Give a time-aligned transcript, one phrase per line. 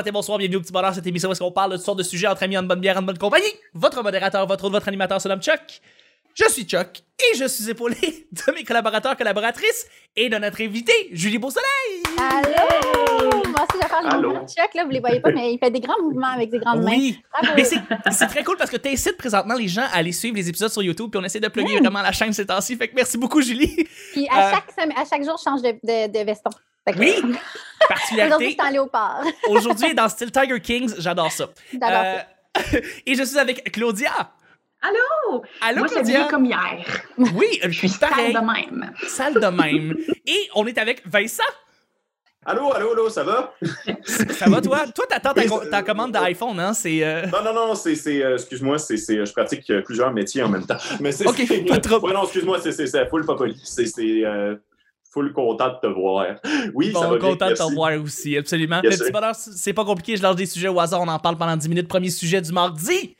[0.00, 1.98] matin, bonsoir, bienvenue au petit bonheur, cette émission où est-ce qu'on parle de toutes sortes
[1.98, 3.44] de sujets entre amis, en bonne bière, en bonne compagnie.
[3.74, 5.80] Votre modérateur, votre autre, votre animateur se nomme Chuck.
[6.34, 7.96] Je suis Chuck et je suis épaulé
[8.32, 9.86] de mes collaborateurs, collaboratrices
[10.16, 11.66] et de notre invité, Julie Beausoleil.
[12.18, 13.42] Allô!
[13.50, 15.52] Moi aussi, je vais faire les mouvements de Chuck, là, vous les voyez pas, mais
[15.52, 16.90] il fait des grands mouvements avec des grandes mains.
[16.92, 17.54] Oui, Bravo.
[17.56, 17.76] mais c'est
[18.12, 20.82] c'est très cool parce que t'incites présentement les gens à aller suivre les épisodes sur
[20.82, 22.76] YouTube puis on essaie de plugger vraiment la chaîne ces temps-ci.
[22.76, 23.86] Fait que merci beaucoup, Julie.
[24.12, 26.50] Puis à, Euh, chaque, à chaque jour, je change de, de, de veston.
[26.92, 27.38] Fait que- Oui, Aujourd'hui,
[27.88, 28.56] particularité.
[28.58, 29.22] c'est en léopard.
[29.48, 31.48] Aujourd'hui, dans style Tiger Kings, j'adore ça.
[31.82, 32.14] Euh,
[33.06, 34.12] et je suis avec Claudia.
[34.82, 35.42] Allô?
[35.60, 36.18] Allô, Moi, c'est Claudia?
[36.20, 36.84] bien comme hier.
[37.18, 38.32] Oui, Je suis pareil.
[38.32, 38.92] sale de même.
[39.08, 39.96] Salle de même.
[40.26, 41.42] Et on est avec Vincent.
[42.46, 43.52] Allô, allô, allô, ça va?
[44.30, 44.86] Ça va, toi?
[44.94, 46.72] Toi, t'attends ta, ta commande d'iPhone, hein?
[46.72, 47.04] C'est.
[47.04, 50.42] euh, Non, non, non, c'est, c'est, euh, excuse-moi, c'est, c'est, je pratique euh, plusieurs métiers
[50.42, 50.78] en même temps.
[51.00, 52.00] Mais c'est, Ok, c'est- pas trop.
[52.00, 53.60] Ouais, non, excuse-moi, c'est, c'est, c'est full pas poli.
[53.62, 54.56] C'est, c'est, euh,
[55.12, 56.36] full content de te voir.
[56.74, 58.80] Oui, ça Bon, va bien, content de te voir aussi, absolument.
[58.82, 59.12] Yes, le petit sir.
[59.12, 61.68] bonheur, c'est pas compliqué, je lâche des sujets au hasard, on en parle pendant 10
[61.68, 61.88] minutes.
[61.88, 63.16] Premier sujet du mardi.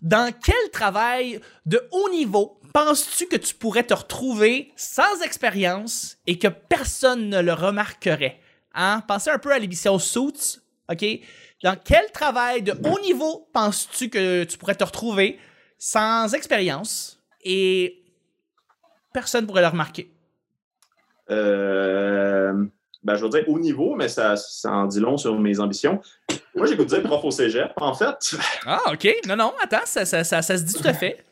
[0.00, 6.38] Dans quel travail de haut niveau penses-tu que tu pourrais te retrouver sans expérience et
[6.38, 8.40] que personne ne le remarquerait?
[8.74, 9.02] Hein?
[9.06, 10.60] Pensez un peu à l'émission Suits,
[10.90, 11.04] OK?
[11.62, 15.38] Dans quel travail de haut niveau penses-tu que tu pourrais te retrouver
[15.76, 18.02] sans expérience et
[19.12, 20.10] personne pourrait le remarquer?
[21.30, 22.52] Euh,
[23.02, 26.00] ben, je veux dire haut niveau, mais ça, ça en dit long sur mes ambitions.
[26.54, 28.36] Moi, j'ai dire prof au cégep, en fait.
[28.66, 29.08] Ah, OK.
[29.26, 31.24] Non, non, attends, ça, ça, ça, ça se dit tout à fait.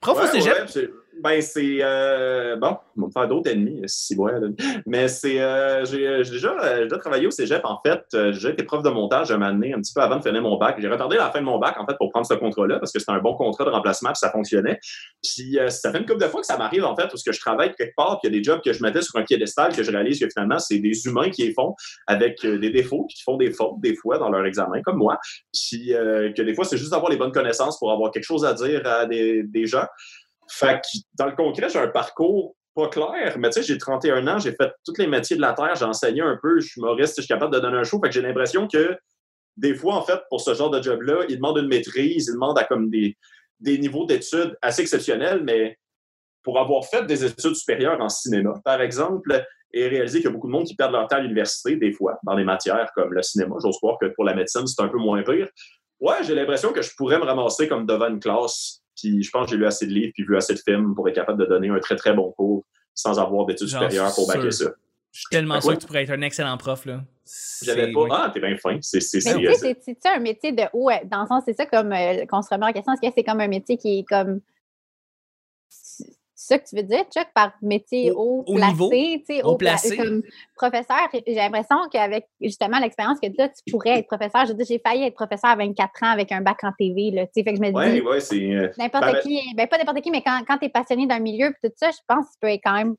[0.00, 0.68] Prof au cégep?
[0.74, 0.90] ouais,
[1.22, 1.78] ben, c'est.
[1.80, 4.32] euh, bon, on va me faire d'autres ennemis, si ouais.
[4.86, 5.40] Mais c'est.
[5.40, 8.02] euh, j'ai j'ai déjà, euh, déjà travaillé au cégep, en fait.
[8.14, 10.42] Euh, J'ai été prof de montage un moment donné, un petit peu avant de finir
[10.42, 10.76] mon bac.
[10.78, 12.98] J'ai retardé la fin de mon bac, en fait, pour prendre ce contrat-là, parce que
[12.98, 14.78] c'était un bon contrat de remplacement, puis ça fonctionnait.
[15.22, 17.24] Puis euh, ça fait une couple de fois que ça m'arrive, en fait, où ce
[17.24, 19.16] que je travaille quelque part, puis il y a des jobs que je mettais sur
[19.18, 21.74] un piédestal, que je réalise que finalement, c'est des humains qui les font
[22.06, 25.18] avec euh, des défauts, qui font des fautes, des fois, dans leur examen, comme moi.
[25.52, 28.44] Puis euh, que des fois, c'est juste d'avoir les bonnes connaissances pour avoir quelque chose
[28.44, 29.86] à dire à des gens.
[30.48, 34.26] Fait que dans le concret, j'ai un parcours pas clair, mais tu sais, j'ai 31
[34.28, 36.80] ans, j'ai fait tous les métiers de la terre, j'ai enseigné un peu, je suis
[36.80, 37.98] humoriste, je suis capable de donner un show.
[38.02, 38.96] Fait que j'ai l'impression que
[39.56, 42.58] des fois, en fait, pour ce genre de job-là, ils demandent une maîtrise, ils demandent
[42.58, 43.16] à comme des,
[43.60, 45.78] des niveaux d'études assez exceptionnels, mais
[46.42, 50.32] pour avoir fait des études supérieures en cinéma, par exemple, et réaliser qu'il y a
[50.32, 53.12] beaucoup de monde qui perdent leur temps à l'université, des fois, dans des matières comme
[53.12, 53.56] le cinéma.
[53.62, 55.48] J'ose croire que pour la médecine, c'est un peu moins pire.
[55.98, 58.82] Ouais, j'ai l'impression que je pourrais me ramasser comme devant une classe.
[58.96, 61.08] Puis je pense que j'ai lu assez de livres puis vu assez de films pour
[61.08, 62.64] être capable de donner un très, très bon cours
[62.94, 64.52] sans avoir d'études supérieures pour sûr.
[64.52, 64.64] ça.
[65.12, 67.02] Je suis tellement sûr que tu pourrais être un excellent prof, là.
[67.62, 68.00] J'avais C'est- pas.
[68.02, 68.08] oui.
[68.12, 68.78] Ah, t'es bien fin.
[68.82, 71.22] C'est, c'est, Mais c'est, tu euh, sais, c'est- c'est-tu un métier de haut, euh, dans
[71.22, 73.40] le sens, c'est ça comme euh, qu'on se remet en question, est-ce que c'est comme
[73.40, 74.40] un métier qui est comme.
[76.46, 79.48] C'est ça que tu veux dire, Chuck, par métier haut, placé, niveau, tu sais, haut
[79.50, 79.96] haut pla- placé.
[79.96, 80.22] comme
[80.54, 84.46] professeur, j'ai l'impression qu'avec justement l'expérience que tu as, tu pourrais être professeur.
[84.46, 87.10] Je veux dire, j'ai failli être professeur à 24 ans avec un bac en TV,
[87.10, 88.36] là, tu sais, fait que je me dis, ouais, ouais, c'est.
[88.52, 91.18] euh, n'importe ben, qui, ben pas n'importe qui, mais quand, quand tu es passionné d'un
[91.18, 92.94] milieu, puis tout ça, je pense que tu peux être quand même.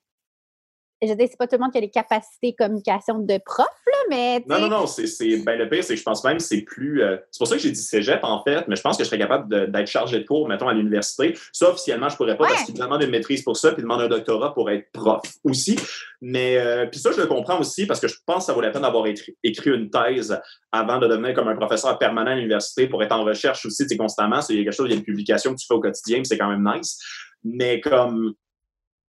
[1.00, 3.68] Je dire, c'est pas tout le monde qui a les capacités de communication de prof,
[3.86, 4.44] là, mais.
[4.48, 6.62] Non, sais, non, non, c'est, ben, le pire, c'est que je pense même que c'est
[6.62, 7.04] plus.
[7.04, 9.08] euh, c'est pour ça que j'ai dit cégep, en fait, mais je pense que je
[9.10, 11.38] serais capable d'être chargé de cours, mettons, à l'université.
[11.54, 12.50] Ça, officiellement, je pourrais pas Ouais.
[12.50, 15.22] parce qu'ils demandent une maîtrise pour ça, puis ils demandent un doctorat pour être prof
[15.44, 15.78] aussi.
[16.20, 18.62] Mais, euh, puis ça, je le comprends aussi parce que je pense que ça vaut
[18.62, 20.40] la peine d'avoir écrit, écrit une thèse
[20.72, 23.90] avant de devenir comme un professeur permanent à l'université pour être en recherche aussi, tu
[23.90, 24.42] sais, constamment.
[24.42, 26.50] C'est quelque chose, il y a une publication que tu fais au quotidien, c'est quand
[26.50, 26.98] même nice.
[27.44, 28.34] Mais comme,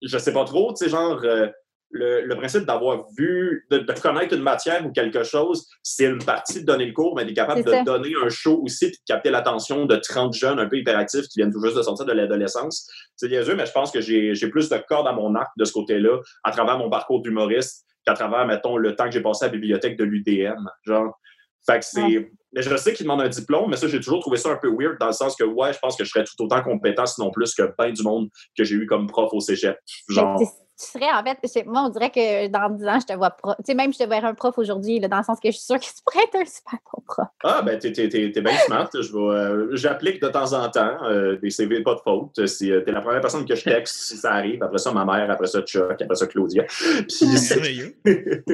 [0.02, 1.22] je sais pas trop, tu sais, genre.
[1.24, 1.48] euh,
[1.90, 6.24] le, le principe d'avoir vu, de, de connaître une matière ou quelque chose, c'est une
[6.24, 7.84] partie de donner le cours, mais d'être capable de ça.
[7.84, 11.40] donner un show aussi puis de capter l'attention de 30 jeunes un peu hyperactifs qui
[11.40, 12.90] viennent tout juste de sortir de l'adolescence.
[13.16, 15.66] C'est niaiseux, mais je pense que j'ai j'ai plus de cordes à mon arc de
[15.66, 19.46] ce côté-là à travers mon parcours d'humoriste qu'à travers, mettons, le temps que j'ai passé
[19.46, 20.66] à la bibliothèque de l'UDM.
[20.84, 21.18] Genre,
[21.66, 22.02] fait que c'est.
[22.02, 22.32] Ouais.
[22.54, 24.70] Mais je sais qu'il demande un diplôme, mais ça, j'ai toujours trouvé ça un peu
[24.70, 27.30] weird dans le sens que, ouais, je pense que je serais tout autant compétent, sinon
[27.30, 29.78] plus que plein du monde que j'ai eu comme prof au cégep.
[30.10, 30.40] Genre.
[30.80, 33.56] Tu serais, en fait, moi, on dirait que dans 10 ans, je te vois prof.
[33.58, 35.66] Tu sais, même je te verrais un prof aujourd'hui, dans le sens que je suis
[35.66, 37.28] sûre que tu pourrais être un super bon prof.
[37.44, 38.88] Ah, ben, t'es, t'es, t'es, bien smart.
[38.94, 42.46] Je euh, j'applique de temps en temps euh, des CV pas de faute.
[42.46, 44.62] Si, euh, t'es la première personne que je texte si ça arrive.
[44.62, 45.32] Après ça, ma mère.
[45.32, 46.00] Après ça, Chuck.
[46.00, 46.64] Après ça, Claudia.
[47.08, 47.96] Puis, c'est- Merveilleux.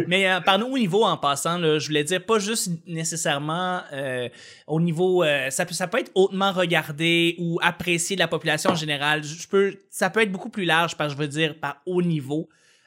[0.08, 3.82] Mais euh, par nous au niveau en passant, là, je voulais dire pas juste nécessairement
[3.92, 4.30] euh,
[4.68, 8.72] au niveau, euh, ça peut ça peut être hautement regardé ou apprécié de la population
[8.72, 9.24] en général.
[9.24, 11.82] Je je peux, ça peut être beaucoup plus large, parce que je veux dire par
[11.86, 12.13] haut niveau.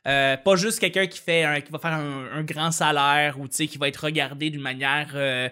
[0.07, 3.49] Euh, pas juste quelqu'un qui fait un, qui va faire un, un grand salaire ou
[3.49, 5.49] tu sais qui va être regardé d'une manière euh,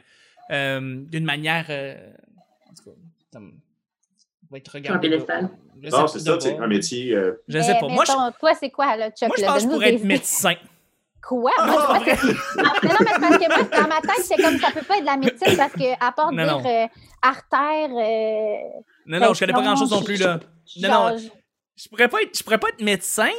[0.52, 1.96] euh, d'une manière euh,
[2.70, 2.90] en tout
[3.32, 3.40] cas,
[4.50, 5.10] va être regardé.
[5.10, 5.16] Je
[5.90, 6.62] non, pas, c'est ça, de tu sais, pas.
[6.62, 7.14] un métier.
[7.14, 7.88] euh, Je sais Mais, pas.
[7.88, 9.28] Moi, je, toi, c'est quoi, là, Chuck?
[9.28, 10.54] moi, je pense que je pourrais des être médecin.
[11.26, 11.50] Quoi?
[11.58, 14.58] Moi, moi, c'est- non, non, mais c'est parce que moi, dans ma tête, c'est comme
[14.58, 16.86] ça peut pas être de la médecine parce que, à part Non, dire euh,
[17.22, 17.90] artère.
[17.90, 20.38] euh, Non, non, je connais pas grand chose non plus, là.
[20.80, 21.16] Non, non.
[21.76, 23.30] Je pourrais pas être, je pourrais pas être médecin,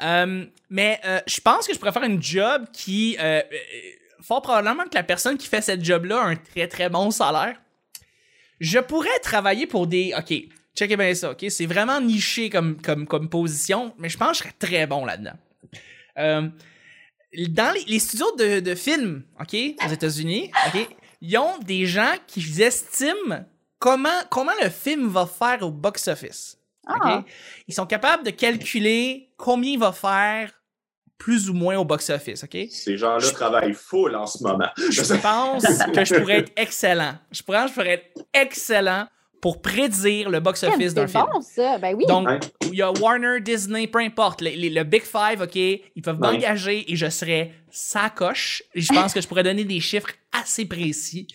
[0.00, 3.16] euh, mais euh, je pense que je pourrais faire une job qui.
[3.18, 3.42] euh, euh,
[4.22, 7.60] fort probablement que la personne qui fait cette job-là a un très très bon salaire.
[8.60, 10.14] Je pourrais travailler pour des.
[10.16, 10.32] Ok,
[10.76, 11.44] checkez bien ça, ok?
[11.48, 15.04] C'est vraiment niché comme, comme, comme position, mais je pense que je serais très bon
[15.04, 15.36] là-dedans.
[16.16, 20.88] Dans les, les studios de, de films, ok, aux États-Unis, ok,
[21.20, 23.44] ils ont des gens qui estiment
[23.78, 26.58] comment, comment le film va faire au box-office.
[26.86, 27.18] Ah.
[27.18, 27.24] ok?
[27.68, 30.50] Ils sont capables de calculer combien il va faire
[31.18, 32.56] plus ou moins au box-office, ok?
[32.70, 34.68] Ces gens-là travaillent full en ce moment.
[34.76, 35.62] Je pense
[35.94, 37.14] que je pourrais être excellent.
[37.30, 39.06] Je pense que je pourrais être excellent
[39.40, 41.24] pour prédire le box-office d'un C'est film.
[41.32, 41.78] bon, ça.
[41.78, 42.06] Ben oui.
[42.06, 42.28] Donc,
[42.62, 46.96] il y a Warner, Disney, peu importe, le Big Five, OK, ils peuvent m'engager et
[46.96, 48.62] je serais sacoche.
[48.74, 51.26] Et je pense que je pourrais donner des chiffres assez précis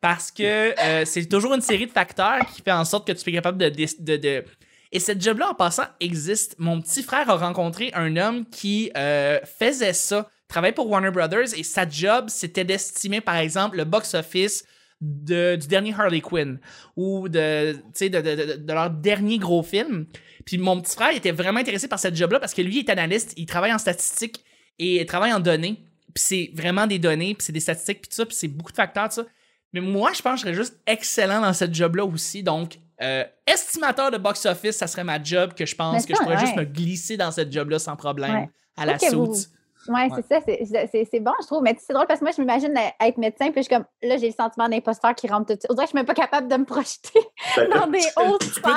[0.00, 0.42] parce que
[0.80, 3.58] euh, c'est toujours une série de facteurs qui fait en sorte que tu es capable
[3.58, 3.68] de...
[3.68, 4.44] de, de- de-
[4.92, 6.54] Et cette job-là, en passant, existe.
[6.58, 11.54] Mon petit frère a rencontré un homme qui euh, faisait ça, travaillait pour Warner Brothers
[11.56, 14.64] et sa job, c'était d'estimer, par exemple, le box-office
[15.00, 16.60] de- du dernier Harley Quinn
[16.94, 20.06] ou de, de, de- de- leur dernier gros film.
[20.44, 23.32] Puis mon petit frère était vraiment intéressé par cette job-là parce que lui est analyste,
[23.36, 24.44] il travaille en statistique
[24.78, 25.86] et il travaille en données.
[26.14, 28.70] Puis c'est vraiment des données, puis c'est des statistiques, puis tout ça, puis c'est beaucoup
[28.72, 29.26] de facteurs, tout ça.
[29.72, 32.42] Mais moi, je pense que je serais juste excellent dans cette job-là aussi.
[32.42, 36.38] Donc, euh, estimateur de box-office, ça serait ma job que je pense que je pourrais
[36.38, 38.50] juste me glisser dans cette job-là sans problème Ouais.
[38.76, 39.48] à la vous- soute.
[39.88, 40.22] Ouais, Ouais.
[40.28, 41.60] c'est ça, c'est- bon, je trouve.
[41.64, 44.16] Mais c'est drôle parce que moi, je m'imagine être médecin, puis je suis comme, là,
[44.16, 45.66] j'ai le sentiment d'imposteur qui rentre tout de suite.
[45.70, 47.18] On dirait que je suis même pas capable de me projeter
[47.56, 48.76] Ben, dans des hautes sphères.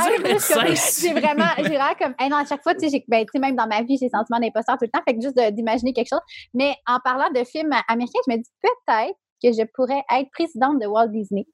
[0.99, 3.39] J'ai vraiment, j'ai vraiment comme, hey, non, à chaque fois, tu sais, ben, tu sais,
[3.39, 5.01] même dans ma vie, j'ai le sentiment d'imposteur tout le temps.
[5.07, 6.21] Fait que juste d'imaginer quelque chose.
[6.55, 9.13] Mais en parlant de films américains, je me dis peut-être
[9.43, 11.45] que je pourrais être présidente de Walt Disney.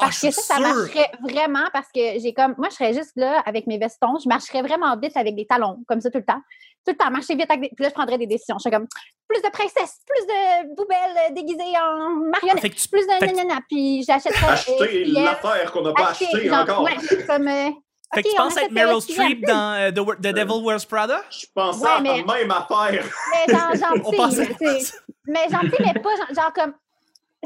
[0.00, 2.54] Ah, Parce que ça, ça marcherait vraiment parce que j'ai comme.
[2.58, 4.18] Moi, je serais juste là avec mes vestons.
[4.22, 6.40] Je marcherais vraiment vite avec des talons, comme ça tout le temps.
[6.84, 7.68] Tout le temps, marcher vite avec des.
[7.68, 8.56] Puis là, je prendrais des décisions.
[8.58, 8.88] Je serais comme
[9.28, 10.98] plus de princesses, plus de poubelles
[11.30, 13.60] euh, déguisées en marionnettes, que tu- plus de fait que- nanana.
[13.70, 14.48] Puis j'achèterais.
[14.52, 16.82] Acheter l'affaire qu'on n'a pas acheter, acheté genre, encore.
[16.82, 17.48] Ouais, comme.
[17.48, 17.70] euh,
[18.14, 19.00] Fait que OK, tu on penses être Meryl.
[19.00, 21.22] Streep dans euh, The, The Devil Wears Prada?
[21.30, 23.04] Je pensais Ouais, à mais- la même affaire.
[23.46, 24.92] Mais genre, gentil.
[25.26, 26.74] Mais gentil, mais pas genre, genre comme.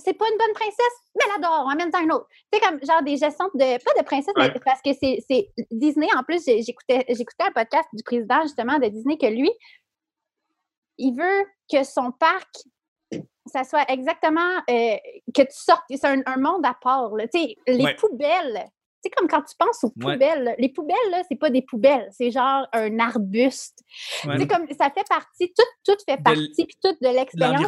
[0.04, 2.26] C'est pas une bonne princesse, mais elle adore, on amène un autre.
[2.52, 3.82] Tu sais, comme genre des gestions de.
[3.84, 4.50] Pas de princesse, Ouais.
[4.54, 6.08] mais parce que c'est c'est Disney.
[6.16, 7.04] En plus, j'écoutais
[7.40, 9.50] un podcast du président, justement, de Disney, que lui,
[10.98, 12.48] il veut que son parc,
[13.46, 14.40] ça soit exactement.
[14.70, 14.96] euh,
[15.34, 15.82] que tu sortes.
[15.90, 17.14] C'est un, un monde à part.
[17.14, 17.26] là.
[17.28, 17.94] Tu sais, les Ouais.
[17.96, 18.64] poubelles.
[19.02, 22.08] Tu sais, comme quand tu penses aux poubelles, les poubelles, là, c'est pas des poubelles,
[22.10, 23.78] c'est genre un arbuste.
[24.24, 24.34] Ouais.
[24.34, 27.62] Tu sais, comme ça fait partie, tout, tout fait De partie, puis tout de l'expérience.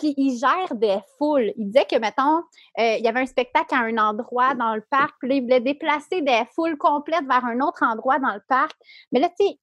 [0.00, 1.52] Puis, il gère des foules.
[1.56, 2.38] Il disait que, mettons,
[2.78, 5.42] euh, il y avait un spectacle à un endroit dans le parc, puis là, il
[5.42, 8.72] voulait déplacer des foules complètes vers un autre endroit dans le parc.
[9.12, 9.58] Mais là, tu sais,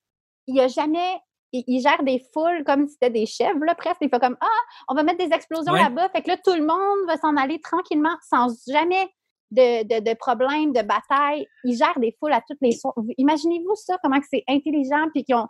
[0.45, 1.17] il n'y a jamais.
[1.53, 3.97] Il, gère des foules comme si c'était des chèvres, là, presque.
[4.01, 5.81] Il fait comme Ah, on va mettre des explosions Ouais.
[5.81, 6.09] là-bas.
[6.09, 9.09] Fait que là, tout le monde va s'en aller tranquillement, sans jamais
[9.51, 11.47] de, de, de problèmes, de bataille.
[11.63, 12.93] Il gère des foules à toutes les soirs.
[12.97, 15.47] Vous- Imaginez-vous ça, comment que c'est intelligent, puis qu'ils ont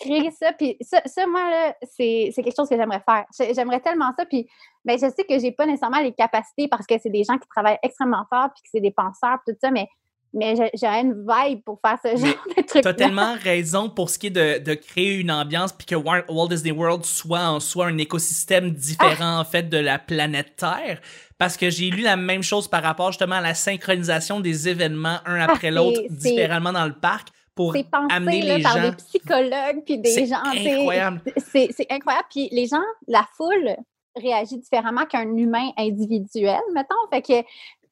[0.00, 0.52] créé ça.
[0.52, 3.24] Puis ça, ça, moi, là, c'est c'est quelque chose que j'aimerais faire.
[3.38, 4.24] J'ai- J'aimerais tellement ça.
[4.26, 4.48] Puis
[4.84, 7.46] ben, je sais que j'ai pas nécessairement les capacités parce que c'est des gens qui
[7.54, 9.86] travaillent extrêmement fort, puis que c'est des penseurs, puis tout ça, mais,
[10.32, 12.82] mais j'ai- j'ai une vibe pour faire ce genre de truc.
[12.82, 16.24] T'as tellement raison pour ce qui est de, de créer une ambiance puis que Wa-
[16.28, 19.40] Walt Disney World soit en soi un écosystème différent Ah!
[19.40, 21.00] en fait de la planète Terre
[21.36, 25.18] parce que j'ai lu la même chose par rapport justement à la synchronisation des événements
[25.26, 27.28] un après c'est- l'autre différemment dans le parc
[27.64, 30.42] pour C'est pensé amener là, les par gens des psychologues, puis des C'est gens.
[30.52, 31.22] sais, incroyable.
[31.36, 32.26] C'est c'est incroyable.
[32.30, 33.76] Puis les gens, la foule
[34.16, 36.94] réagit différemment qu'un humain individuel, mettons.
[37.12, 37.46] Fait que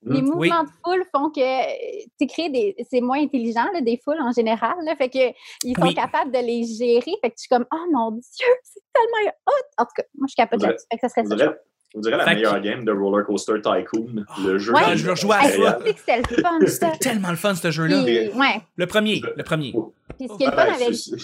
[0.05, 0.51] les Mm, mouvements oui.
[0.51, 2.77] de foule font que tu crées des.
[2.89, 4.75] C'est moins intelligent, là, des foules en général.
[4.85, 4.95] là.
[4.97, 5.19] fait que
[5.65, 5.95] ils sont Oui.
[5.95, 7.13] capables de les gérer.
[7.21, 9.53] Fait que tu suis comme, oh mon Dieu, c'est tellement hot.
[9.77, 10.87] En tout cas, moi, je suis capable On dirait- là-dessus.
[10.93, 11.55] Fait que ça serait ça.
[11.95, 14.25] On dirait la Fait que- meilleure game de Roller Coaster Tycoon.
[14.45, 14.73] Le jeu.
[14.73, 14.81] Ouais.
[14.85, 15.79] Ah, je veux rejouer à ça.
[15.81, 18.03] tu sais que c'était le fun, tellement le fun ce jeu-là.
[18.05, 18.61] Puis, ouais.
[18.77, 19.73] Le premier, le premier.
[20.19, 21.17] Puis ce qui est le Ah, fun avec c'est-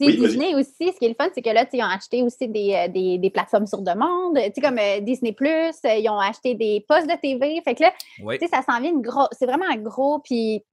[0.00, 0.26] Tu sais, Oui.
[0.26, 2.72] Disney aussi, ce qui est le fun, c'est que là, ils ont acheté aussi des,
[2.74, 6.54] euh, des, des plateformes sur demande, tu sais, comme euh, Disney+, euh, ils ont acheté
[6.54, 7.60] des postes de TV.
[7.62, 8.38] Fait que là, Oui.
[8.38, 9.28] tu sais, ça s'en vient une grosse...
[9.32, 10.64] C'est vraiment un gros, puis...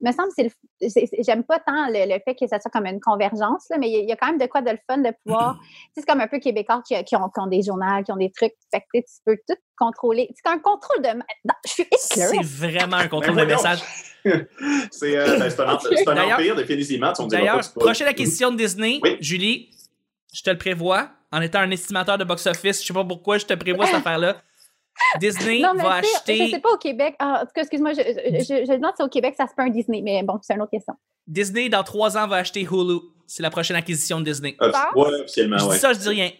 [0.00, 0.44] me semble que
[0.88, 3.88] c'est J'aime pas tant le, le fait que ça soit comme une convergence, là, mais
[3.88, 5.58] il y a- il y, a quand même de quoi de le fun de pouvoir...
[5.60, 8.12] tu sais, c'est comme un peu Québécois qui, qui ont, qui ont des journaux, qui
[8.12, 8.52] ont des trucs.
[8.70, 10.28] Fait que tu peux tout contrôler.
[10.34, 11.08] C'est un contrôle de...
[11.08, 13.80] Non, je suis C'est vraiment un contrôle de message.
[14.90, 15.78] C'est euh, ben, un,
[16.10, 17.12] un D'ailleurs- empire, définitivement.
[17.28, 19.16] D'ailleurs, prochaine question de Disney, Oui.
[19.20, 19.70] Julie,
[20.34, 23.46] je te le prévois, en étant un estimateur de box-office, je sais pas pourquoi je
[23.46, 24.42] te prévois cette affaire-là.
[25.20, 26.46] Disney Non, mais va acheter.
[26.46, 27.14] Je sais pas au Québec.
[27.18, 29.54] Ah, en tout cas, excuse-moi, je, je, je, je demande si au Québec ça se
[29.54, 30.94] peut un Disney, mais bon, c'est une autre question.
[31.26, 32.98] Disney, dans trois ans, va acheter Hulu.
[33.26, 34.56] C'est la prochaine acquisition de Disney.
[34.62, 34.90] Euh, Ça?
[34.94, 35.74] ouais, officiellement, je ouais.
[35.74, 36.30] dis ça, je dis rien.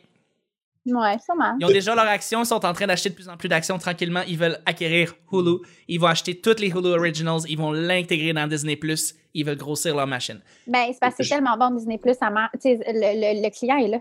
[0.88, 1.56] Ouais, sûrement.
[1.58, 3.76] Ils ont déjà leur action, ils sont en train d'acheter de plus en plus d'actions
[3.76, 4.22] tranquillement.
[4.28, 5.56] Ils veulent acquérir Hulu.
[5.88, 7.40] Ils vont acheter toutes les Hulu Originals.
[7.48, 8.78] Ils vont l'intégrer dans Disney+.
[9.34, 10.40] Ils veulent grossir leur machine.
[10.68, 13.88] Ben, c'est parce que c'est tellement bon Disney Plus, ça le, le, le client est
[13.88, 13.98] là.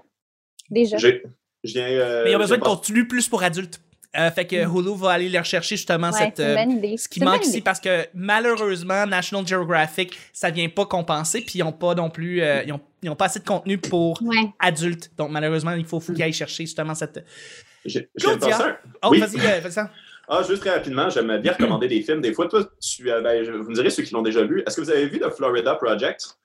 [0.69, 0.97] Déjà.
[0.97, 1.23] J'ai-
[1.63, 1.87] Je viens.
[1.87, 3.81] euh, Mais ils ont besoin de pas- contenu plus pour adultes.
[4.17, 6.55] Euh, fait que Hulu va aller leur chercher justement Ouais, cette, euh,
[6.97, 11.63] ce qui manque ici parce que malheureusement National Geographic ça vient pas compenser puis ils
[11.63, 14.37] ont pas non plus euh, ils, ont, ils ont pas assez de contenu pour Ouais.
[14.59, 17.25] adultes donc malheureusement il faut, faut qu'ils aillent chercher justement cette
[18.19, 18.77] Claudia.
[19.03, 19.19] oh Oui.
[19.19, 19.89] vas-y euh, fais ça
[20.27, 22.19] Ah, juste très rapidement, j'aime bien recommander des films.
[22.21, 24.63] Des fois, toi, tu, euh, ben, je- vous me direz ceux qui l'ont déjà vu.
[24.65, 26.37] Est-ce que vous avez vu The Florida Project?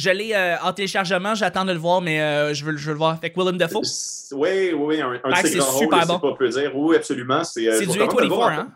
[0.00, 2.92] Je l'ai euh, en téléchargement j'attends de le voir mais euh, je veux je veux
[2.92, 3.82] le voir avec Willem Dafoe
[4.32, 6.18] Oui, oui, oui, un, un Ah, ses c'est super rôles, bon.
[6.18, 6.72] pas peu dire.
[6.76, 7.44] Oui, absolument.
[7.44, 8.48] C'est euh, du vous recommande de le A24 voir.
[8.50, 8.72] hein?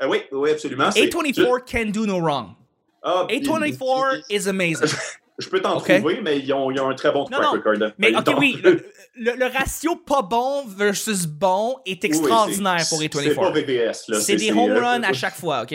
[0.00, 0.90] Euh, oui, oui, absolument.
[0.90, 2.54] c'est- A24 can do no wrong
[3.02, 4.88] Ah, puis- A24 is amazing
[5.38, 7.74] Je peux t'en trouver, mais ils ont, ils ont un très bon track non, record.
[7.98, 8.84] mais Euh, ok oui le,
[9.16, 13.52] le- le ratio pas bon versus bon est Oui, extraordinaire c'est- pour C'est pas A24
[13.54, 13.92] VVS.
[14.08, 14.20] là.
[14.20, 15.74] c'est des home euh, runs à chaque fois ok?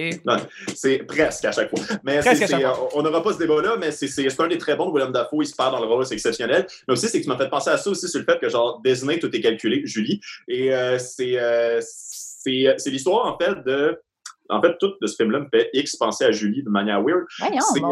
[0.76, 1.80] C'est presque à chaque fois.
[2.04, 2.84] Mais Presque c'est- à chaque c'est, fois.
[2.86, 5.12] euh, on n'aura pas ce débat-là, mais c'est- c'est c'est un des très bons William
[5.12, 5.42] Dafoe.
[5.44, 6.68] Il se perd dans le rôle, c'est exceptionnel.
[6.88, 8.50] Mais aussi, c'est que tu m'as fait penser à ça aussi sur le fait que,
[8.50, 10.22] genre, Disney, tout est calculé, Julie.
[10.48, 14.00] Et euh, c'est euh, c'est c'est l'histoire, en fait, de.
[14.50, 17.25] En fait, tout de ce film-là me fait X penser à Julie de manière weird.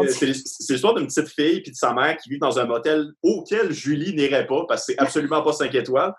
[0.08, 0.26] C'est
[0.72, 4.14] l'histoire d'une petite fille puis de sa mère qui vit dans un motel auquel Julie
[4.14, 6.12] n'irait pas parce que c'est absolument pas 5 étoiles.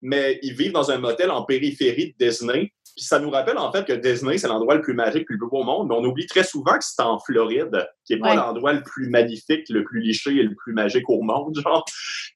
[0.00, 2.72] Mais ils vivent dans un motel en périphérie de Disney.
[2.94, 5.48] Puis ça nous rappelle en fait que Disney, c'est l'endroit le plus magique le plus
[5.48, 5.88] beau au monde.
[5.88, 8.36] Mais on oublie très souvent que c'est en Floride, qui est pas Ouais.
[8.36, 11.84] l'endroit le plus magnifique, le plus liché et le plus magique au monde, genre.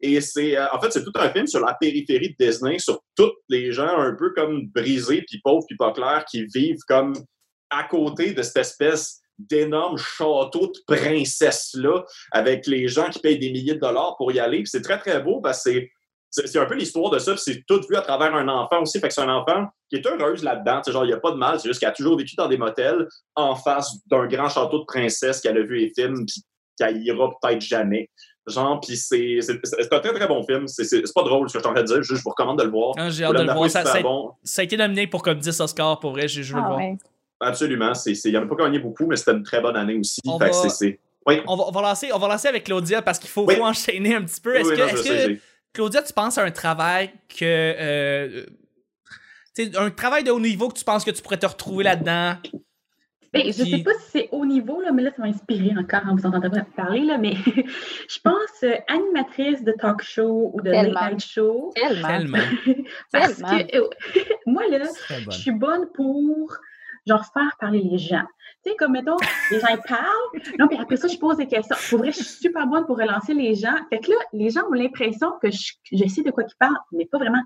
[0.00, 3.00] Et c'est, euh, en fait, c'est tout un film sur la périphérie de Disney, sur
[3.16, 7.12] tous les gens un peu comme brisés, puis pauvres, puis pas clairs, qui vivent comme
[7.70, 13.50] à côté de cette espèce d'énorme château de princesse-là, avec les gens qui payent des
[13.50, 14.62] milliers de dollars pour y aller.
[14.64, 15.86] C'est très, très beau parce que
[16.30, 18.98] c'est un peu l'histoire de ça, c'est tout vu à travers un enfant aussi.
[19.00, 20.82] Fait que c'est un enfant qui est heureuse là-dedans.
[20.86, 22.58] Genre, il n'y a pas de mal, c'est juste qu'elle a toujours vécu dans des
[22.58, 26.42] motels en face d'un grand château de princesse qu'elle a vu les films, puis
[26.78, 28.10] qu'elle ira peut-être jamais.
[28.46, 29.40] Genre, puis c'est
[29.90, 30.68] un très, très bon film.
[30.68, 32.58] C'est pas drôle ce que je suis en train de dire, juste je vous recommande
[32.58, 32.94] de le voir.
[32.96, 34.32] Ah, j'ai hâte de le voir ça, bon.
[34.44, 36.68] ça a été nominé pour comme 10 Oscars pour vrai je, je veux le Ah
[36.68, 36.96] voir ouais.
[37.40, 37.94] Absolument.
[37.94, 39.94] C'est- c'est- Il n'y en a pas gagné beaucoup, mais c'était une très bonne année
[39.96, 40.20] aussi.
[40.26, 41.00] On Fait que va- c'est- c'est.
[41.26, 41.40] Oui.
[41.46, 43.56] On va, on va lancer, on va lancer avec Claudia parce qu'il faut, Oui.
[43.56, 44.54] faut enchaîner un petit peu.
[44.56, 45.40] Est-ce Oui, que, non, je est-ce sais, que, j'ai-
[45.72, 47.44] Claudia, tu penses à un travail que.
[47.44, 48.46] euh,
[49.78, 52.34] un travail de haut niveau que tu penses que tu pourrais te retrouver là-dedans?
[53.32, 55.72] Ben, je Puis- sais pas si c'est haut niveau, là, mais là, ça m'a inspiré
[55.76, 57.32] encore en vous entendant parler, là, mais
[58.08, 61.00] je pense euh, animatrice de talk show ou de Tellement.
[61.00, 61.72] late night show.
[61.74, 62.08] Tellement.
[62.08, 62.38] Tellement.
[63.12, 63.58] Parce Tellement.
[63.58, 63.88] que euh,
[64.46, 64.86] moi, là,
[65.30, 66.56] je suis bonne pour
[67.06, 68.24] genre faire parler les gens.
[68.64, 69.16] Tu sais, comme mettons,
[69.50, 71.76] les gens ils parlent, non, puis après ça, je pose des questions.
[71.88, 73.74] Pour vrai, je suis super bonne pour relancer les gens.
[73.90, 77.06] Fait que là, les gens ont l'impression que je, sais de quoi ils parlent, mais
[77.06, 77.42] pas vraiment.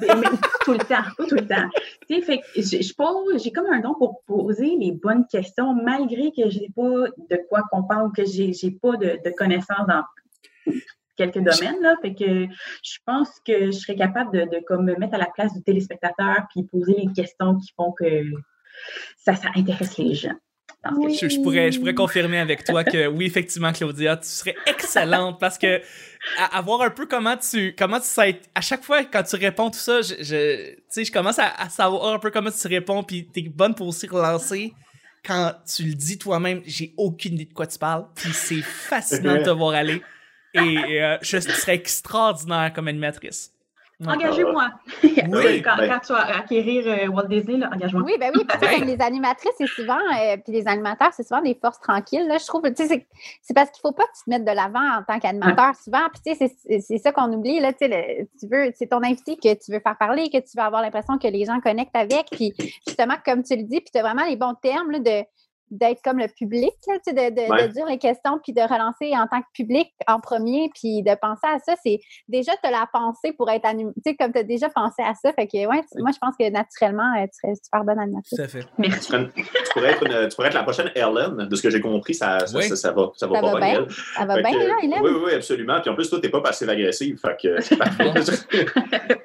[0.00, 1.68] Mais, pas tout le temps, pas tout le temps.
[2.08, 5.74] Tu sais, fait que je, pose, j'ai comme un don pour poser les bonnes questions,
[5.74, 9.34] malgré que je n'ai pas de quoi qu'on parle, que j'ai j'ai pas de, de
[9.36, 10.02] connaissances dans
[11.16, 11.96] quelques domaines, là.
[12.02, 12.46] Fait que
[12.82, 15.62] je pense que je serais capable de, de comme me mettre à la place du
[15.62, 18.22] téléspectateur puis poser les questions qui font que
[19.24, 20.34] ça, ça intéresse les gens.
[20.96, 21.16] Oui.
[21.20, 25.38] Je, je pourrais, je pourrais confirmer avec toi que oui, effectivement, Claudia, tu serais excellente
[25.38, 25.80] parce que
[26.38, 29.36] à, à voir un peu comment tu comment tu sais, à chaque fois quand tu
[29.36, 32.50] réponds tout ça, je, je- tu sais, je commence à, à savoir un peu comment
[32.50, 34.72] tu réponds puis t'es bonne pour aussi relancer.
[35.24, 39.36] Quand tu le dis toi-même, j'ai aucune idée de quoi tu parles, puis c'est fascinant
[39.36, 40.02] de te voir aller.
[40.54, 43.52] Et euh, je serais extraordinaire comme animatrice.
[44.08, 44.68] Engagez-moi.
[45.02, 48.02] Oui, quand, ben- quand tu vas acquérir euh, Walt Disney, là, engage-moi.
[48.04, 51.40] Oui, ben oui, parce que les animatrices, c'est souvent, euh, puis les animateurs, c'est souvent
[51.42, 52.26] des forces tranquilles.
[52.26, 53.06] Là, je trouve, tu sais,
[53.42, 55.74] c'est- parce qu'il ne faut pas que tu te mettes de l'avant en tant qu'animateur.
[55.76, 58.86] Souvent, puis tu sais, c'est- ça qu'on oublie, là, tu sais, le- tu veux, c'est
[58.88, 61.60] ton invité que tu veux faire parler, que tu veux avoir l'impression que les gens
[61.60, 62.26] connectent avec.
[62.32, 62.52] Puis
[62.86, 65.24] justement, comme tu le dis, puis tu as vraiment les bons termes là, de
[65.72, 67.66] d'être comme le public, là, tu sais, de, de- Ouais.
[67.66, 71.14] de dire les questions, puis de relancer en tant que public en premier, puis de
[71.20, 71.98] penser à ça, c'est
[72.28, 75.02] déjà tu as la pensée pour être animé, tu sais, comme tu as déjà pensé
[75.02, 77.98] à ça, fait que, ouais, moi, je pense que naturellement, euh, tu serais super bonne
[77.98, 78.36] animatrice.
[78.36, 78.66] Tout à fait.
[78.78, 79.10] Merci.
[79.10, 81.48] Tu, pourrais être une- tu pourrais être la prochaine Ellen.
[81.48, 82.64] De ce que j'ai compris, ça, ça, Oui.
[82.68, 83.70] ça, ça va, ça va Ça pas va bien.
[83.72, 83.80] bien?
[83.88, 83.90] elle.
[84.16, 85.00] Ça va Fait bien, que- là, Hélène?
[85.02, 85.80] Oui, oui, oui, absolument.
[85.80, 87.18] Puis en plus, toi, t'es pas passive-agressive.
[87.18, 88.12] Fait que parfait.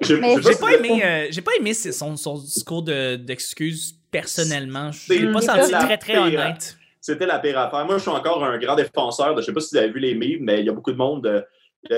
[0.00, 4.92] J'ai pas aimé, euh, j'ai pas aimé son, son discours de- d'excuses personnellement.
[4.92, 6.22] C'est J'ai pas pas senti la très très pire.
[6.22, 6.78] honnête.
[7.00, 7.84] C'était la pire affaire.
[7.84, 9.98] Moi, je suis encore un grand défenseur de, je sais pas si vous avez vu
[9.98, 11.42] les mimes, mais il y a beaucoup de monde, euh,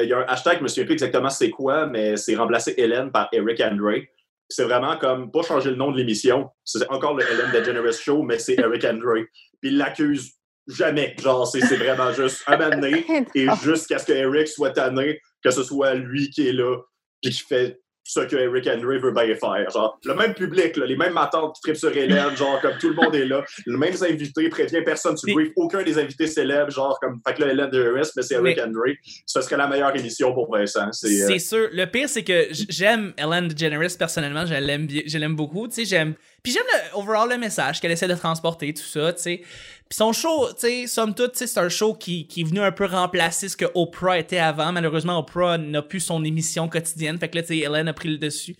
[0.02, 2.74] Il y a un hashtag, je me souviens plus exactement c'est quoi, mais c'est remplacé
[2.76, 4.00] Hélène par Eric Andre.
[4.48, 8.22] C'est vraiment comme, pas changer le nom de l'émission, c'est encore le Hélène DeGeneres Show,
[8.22, 9.26] mais c'est Eric Andre.
[9.60, 10.32] Puis il l'accuse
[10.66, 11.14] jamais.
[11.22, 13.04] Genre, c'est vraiment juste un donné,
[13.34, 16.78] et jusqu'à ce que Eric soit tanné, que ce soit lui qui est là,
[17.22, 19.68] puis qui fait ce que Eric Henry veut bien faire.
[19.70, 22.88] Genre, le même public, là, les mêmes matantes qui trippent sur Hélène, genre, comme tout
[22.90, 26.70] le monde est là, les mêmes invités, prévient personne, tu briefes aucun des invités célèbres,
[26.70, 28.96] genre, comme, fait que là, Hélène DeGeneres, mais c'est Eric Henry.
[29.26, 30.92] Ce serait la meilleure émission pour Vincent.
[30.92, 31.68] C'est, euh, sûr.
[31.72, 34.46] Le pire, c'est que j'aime Ellen DeGeneres personnellement.
[34.46, 35.66] Je l'aime, bien- je l'aime beaucoup.
[35.66, 36.14] Tu sais, j'aime.
[36.42, 39.12] Puis j'aime le overall le message qu'elle essaie de transporter, tout ça.
[39.12, 39.42] Tu sais.
[39.88, 42.44] Puis son show, tu sais, somme toute, tu sais, c'est un show qui, qui est
[42.44, 44.72] venu un peu remplacer ce que Oprah était avant.
[44.72, 47.18] Malheureusement, Oprah n'a plus son émission quotidienne.
[47.18, 48.56] Fait que là, tu sais, Ellen a pris le dessus.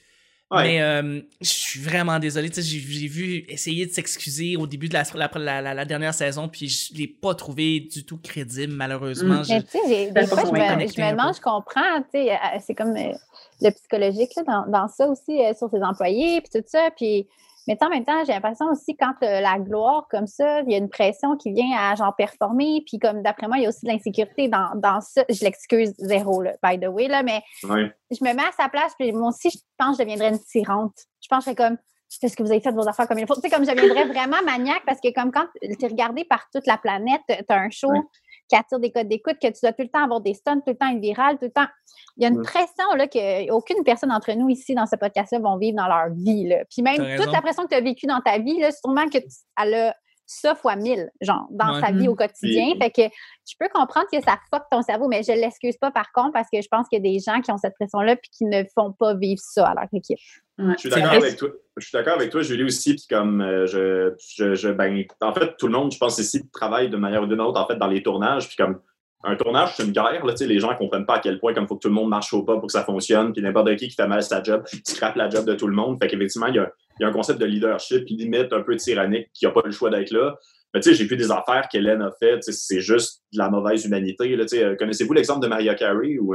[0.53, 0.63] Ouais.
[0.63, 2.49] Mais euh, je suis vraiment désolé.
[2.51, 5.85] Tu sais, j'ai, vu essayer de s'excuser au début de la, la, la, la- la
[5.85, 9.41] dernière saison, puis je l'ai pas trouvé du tout crédible, malheureusement.
[9.41, 9.45] Mm.
[9.45, 12.21] Je- Mais tu sais, j'ai- des fois, je me, je me demande, je comprends, tu
[12.21, 13.13] sais, euh, c'est comme euh,
[13.61, 16.91] le psychologique là, dans, dans ça aussi, euh, sur ses employés, puis tout ça.
[16.97, 17.27] Puis,
[17.67, 20.75] mais en même temps, j'ai l'impression aussi, quand t'as la gloire comme ça, il y
[20.75, 22.83] a une pression qui vient à genre performer.
[22.87, 25.25] Puis, comme d'après moi, il y a aussi de l'insécurité dans, dans ça.
[25.29, 28.95] Je l'excuse zéro, là, by the way, là, mais je me mets à sa place,
[28.99, 30.97] puis moi aussi, je pense que je deviendrais une tyrante.
[31.21, 31.77] Je pense que je comme,
[32.23, 33.35] est-ce que vous avez fait vos affaires comme il faut?
[33.35, 36.49] Tu sais, comme je deviendrais vraiment maniaque parce que, comme quand tu es regardé par
[36.53, 37.91] toute la planète, tu as un show.
[38.49, 40.69] Qui attire des codes d'écoute, que tu dois tout le temps avoir des stuns, tout
[40.71, 41.67] le temps être viral, tout le temps.
[42.17, 42.45] Il y a une Mm.
[42.45, 46.11] pression là, que aucune personne d'entre nous ici dans ce podcast-là vont vivre dans leur
[46.11, 46.49] vie.
[46.49, 46.65] Là.
[46.71, 47.33] Puis même toute raison.
[47.33, 49.27] la pression que tu as vécue dans ta vie, là, sûrement que tu,
[49.61, 51.81] elle a ça fois mille, genre, dans Ouais.
[51.81, 52.75] sa vie au quotidien.
[52.81, 53.03] Fait que
[53.49, 56.33] je peux comprendre que ça fuck ton cerveau, mais je ne l'excuse pas par contre
[56.33, 58.45] parce que je pense qu'il y a des gens qui ont cette pression-là puis qui
[58.45, 60.19] ne font pas vivre ça à leur équipe.
[60.59, 60.73] Ouais.
[60.75, 61.49] Je suis d'accord avec toi.
[61.77, 62.95] Je suis d'accord avec toi, Julie aussi.
[62.95, 66.49] Puis comme euh, je, je, je- ben, en fait, tout le monde, je pense ici,
[66.51, 68.49] travaille d'une manière ou d'une autre, en fait, dans les tournages.
[68.49, 68.81] Puis comme
[69.27, 70.25] un tournage, c'est une guerre.
[70.25, 72.09] Là, les gens ne comprennent pas à quel point comme faut que tout le monde
[72.09, 73.33] marche au pas pour que ça fonctionne.
[73.33, 75.99] Puis n'importe qui qui fait mal sa job, scrape la job de tout le monde.
[76.01, 79.45] Fait qu'effectivement, il y a, il un concept de leadership limite un peu tyrannique qui
[79.45, 80.37] n'a pas le choix d'être là.
[80.73, 82.37] Mais tu sais, j'ai vu des affaires qu'Hélène a fait.
[82.37, 84.37] tu sais, C'est juste de la mauvaise humanité.
[84.37, 86.35] Euh, Connaissez-vous l'exemple de Maria Carey ou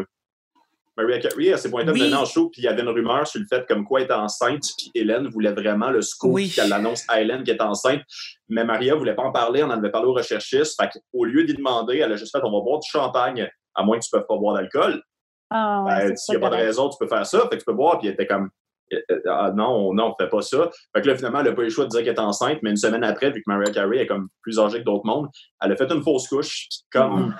[0.97, 2.13] Maria Carey, elle s'est pointée Oui.
[2.13, 4.13] en show, puis il y avait une rumeur sur le fait comme quoi elle était
[4.13, 6.51] enceinte, puis Hélène voulait vraiment le scoop Oui.
[6.53, 8.01] qu'elle annonce à Hélène qu'elle est enceinte,
[8.49, 11.43] mais Maria voulait pas en parler, on en avait parlé aux recherchistes, fait qu'au lieu
[11.45, 14.13] d'y demander, elle a juste fait «on va boire du champagne, à moins que tu
[14.13, 15.01] ne peux pas boire d'alcool
[15.49, 17.55] Ah, ouais, ben, S'il n'y a pas de raison, tu peux faire ça, fait que
[17.57, 18.49] tu peux boire, puis elle était comme
[18.93, 20.69] euh, euh, ah, non, non, on fait pas ça.
[20.93, 22.59] Fait que là, finalement, elle n'a pas eu le choix de dire qu'elle est enceinte,
[22.61, 25.29] mais une semaine après, vu que Maria Carey est comme plus âgée que d'autres mondes,
[25.61, 27.35] elle a fait une fausse couche, puis comme Mm.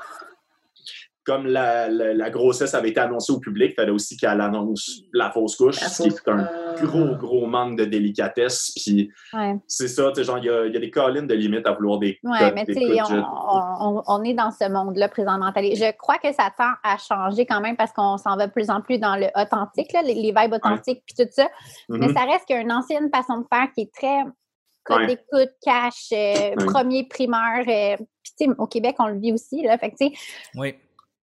[1.24, 5.02] Comme la, la, la grossesse avait été annoncée au public, il fallait aussi qu'elle annonce
[5.14, 8.72] la fausse couche, La ce qui est un euh, gros, gros manque de délicatesse.
[8.76, 9.56] Puis Ouais.
[9.68, 11.68] c'est ça, tu sais, genre, il y a, il y a des collines de limites
[11.68, 15.52] à vouloir des Oui, mais tu sais, on, on- on est dans ce monde-là présentement.
[15.56, 18.52] Allez, Je crois que ça tend à changer quand même parce qu'on s'en va de
[18.52, 21.48] plus en plus dans le authentique, là, les, les vibes authentiques puis tout ça.
[21.90, 22.14] Mais Mhm.
[22.16, 24.24] ça reste qu'une ancienne façon de faire qui est très
[24.84, 25.08] code Ouais.
[25.08, 26.66] d'écoute, cash, euh, Ouais.
[26.66, 27.60] premier primeur.
[27.68, 29.62] euh, puis tu sais, au Québec, on le vit aussi.
[29.62, 30.14] Là, fait que, tu sais,
[30.56, 30.74] Oui.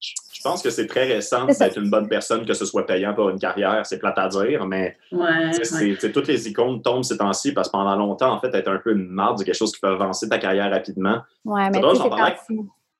[0.01, 3.29] Je pense que c'est très récent d'être une bonne personne, que ce soit payant pour
[3.31, 5.97] une carrière, c'est plate à dire, mais Ouais, ouais.
[6.13, 8.93] toutes les icônes tombent ces temps-ci parce que pendant longtemps, en fait, être un peu
[8.93, 11.19] une marde, c'est quelque chose qui peut avancer ta carrière rapidement.
[11.45, 11.81] ouais, mais.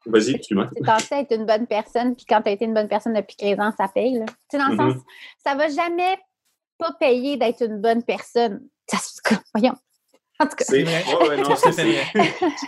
[0.07, 0.69] Vas-y, excuse-moi.
[0.75, 3.37] C'est temps être une bonne personne, puis quand tu as été une bonne personne depuis
[3.37, 4.19] 15 ans, ça paye.
[4.19, 4.25] Là.
[4.27, 4.93] Tu sais, dans le Mhm.
[4.95, 5.03] sens,
[5.45, 6.17] ça va jamais
[6.79, 8.63] pas payer d'être une bonne personne.
[8.89, 8.97] Ça,
[9.55, 9.75] voyons.
[10.41, 11.05] En tout cas, C'est vrai.
[11.29, 11.73] ouais, non, c'est-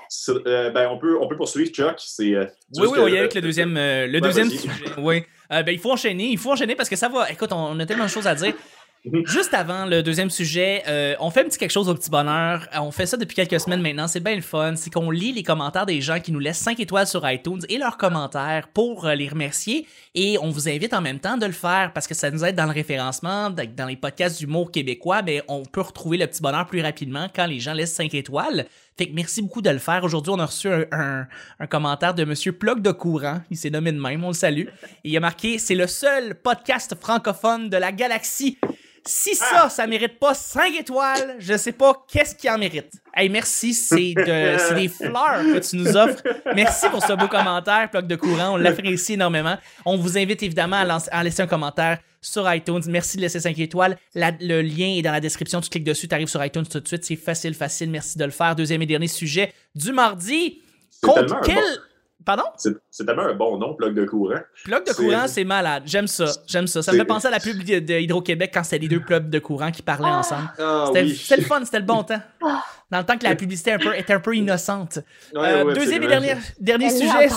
[0.09, 1.95] c'est- euh, ben, on, peut, on peut poursuivre, Chuck.
[1.99, 2.45] C'est, euh,
[2.77, 4.69] Oui, oui, on y est avec le deuxième, euh, le Ouais, deuxième sujet.
[4.99, 5.25] Oui.
[5.53, 7.31] Euh, ben, il faut enchaîner, il faut enchaîner parce que ça va.
[7.31, 8.55] Écoute, on a tellement de choses à dire.
[9.03, 9.27] Mhm.
[9.27, 12.69] Juste avant le deuxième sujet, euh, on fait un petit quelque chose au petit bonheur.
[12.75, 14.07] Euh, On fait ça depuis quelques semaines maintenant.
[14.07, 14.77] C'est bien le fun.
[14.77, 17.79] C'est qu'on lit les commentaires des gens qui nous laissent 5 étoiles sur iTunes et
[17.79, 19.87] leurs commentaires pour euh, les remercier.
[20.15, 22.57] Et on vous invite en même temps de le faire parce que ça nous aide
[22.57, 25.23] dans le référencement, dans les podcasts d'humour québécois.
[25.23, 28.67] Ben, on peut retrouver le petit bonheur plus rapidement quand les gens laissent 5 étoiles.
[28.99, 30.05] Fait que merci beaucoup de le faire.
[30.05, 31.27] Aujourd'hui, on a reçu un,
[31.71, 33.41] commentaire de Monsieur Plug de Courant.
[33.51, 34.67] Il s'est nommé de même, on le salue.
[35.05, 38.59] Il a marqué C'est le seul podcast francophone de la galaxie.
[39.07, 42.93] Si ça, ça mérite pas 5 étoiles, je sais pas qu'est-ce qui en mérite.
[43.15, 46.23] Hey, merci, c'est de- c'est des fleurs que tu nous offres.
[46.55, 48.51] Merci pour ce beau commentaire, Plug de Courant.
[48.55, 49.57] On l'apprécie énormément.
[49.87, 52.83] On vous invite évidemment à, lancer- à laisser un commentaire sur iTunes.
[52.89, 53.97] Merci de laisser 5 étoiles.
[54.15, 55.61] La- le lien est dans la description.
[55.61, 57.05] Tu cliques dessus, tu arrives sur iTunes tout de suite.
[57.05, 57.91] C'est facile, facile.
[57.91, 58.55] Merci de le faire.
[58.55, 60.61] Deuxième et dernier sujet du mardi.
[61.03, 61.55] Contre quel.
[61.57, 61.63] bon-
[62.25, 62.45] Pardon?
[62.57, 64.41] C'est c'est tellement un bon nom, plug de courant.
[64.65, 65.85] Plug de courant, c'est malade.
[65.87, 66.27] J'aime ça.
[66.47, 66.83] J'aime ça.
[66.83, 69.29] Ça me fait penser à la pub de de Hydro-Québec quand c'était les deux plugs
[69.31, 70.19] de courant qui parlaient Ah.
[70.19, 70.51] ensemble.
[70.59, 71.27] Ah C'était oui.
[71.39, 72.21] le fun, c'était le bon temps.
[72.91, 74.99] Dans le temps que la publicité un peu, était un peu innocente.
[75.35, 77.29] Ouais, Euh, ouais, deuxième et dernier, dernier sujet.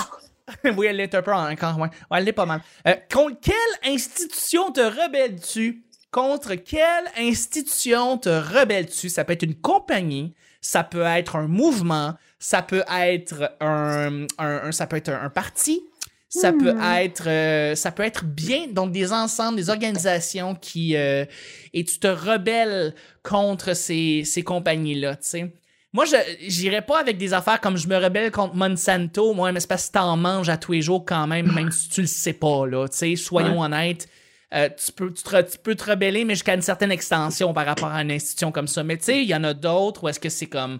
[0.75, 1.77] oui, elle l'est un peu encore.
[1.79, 2.59] Ouais, ouais elle l'est pas mal.
[2.87, 5.83] Euh, contre quelle institution te rebelles-tu?
[6.11, 9.09] Contre quelle institution te rebelles-tu?
[9.09, 14.71] Ça peut être une compagnie, ça peut être un mouvement, ça peut être un, un,
[14.71, 15.81] ça peut être un, parti,
[16.29, 16.95] ça peut Hmm.
[16.95, 18.67] être euh, ça peut être bien.
[18.71, 21.25] Donc des ensembles des organisations qui euh,
[21.73, 25.53] et tu te rebelles contre ces, ces compagnies là tu sais.
[25.91, 26.15] Moi je
[26.47, 29.33] j'irais pas avec des affaires comme je me rebelle contre Monsanto.
[29.33, 31.89] Moi mais c'est parce que t'en manges à tous les jours quand même même si
[31.89, 33.15] tu le sais pas là tu sais.
[33.17, 34.07] Soyons honnêtes
[34.53, 37.65] euh, tu, peux, tu, te, tu peux te rebeller, mais jusqu'à une certaine extension par
[37.65, 38.83] rapport à une institution comme ça.
[38.83, 40.79] Mais tu sais, il y en a d'autres où est-ce que c'est comme.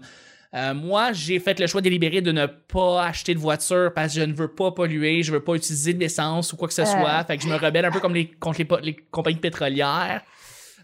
[0.54, 4.20] euh, moi, j'ai fait le choix délibéré de ne pas acheter de voiture parce que
[4.20, 6.82] je ne veux pas polluer, je veux pas utiliser de l'essence ou quoi que ce
[6.82, 6.84] Euh.
[6.86, 7.24] soit.
[7.24, 10.22] Fait que je me rebelle un peu comme les, contre les, compagnies pétrolières.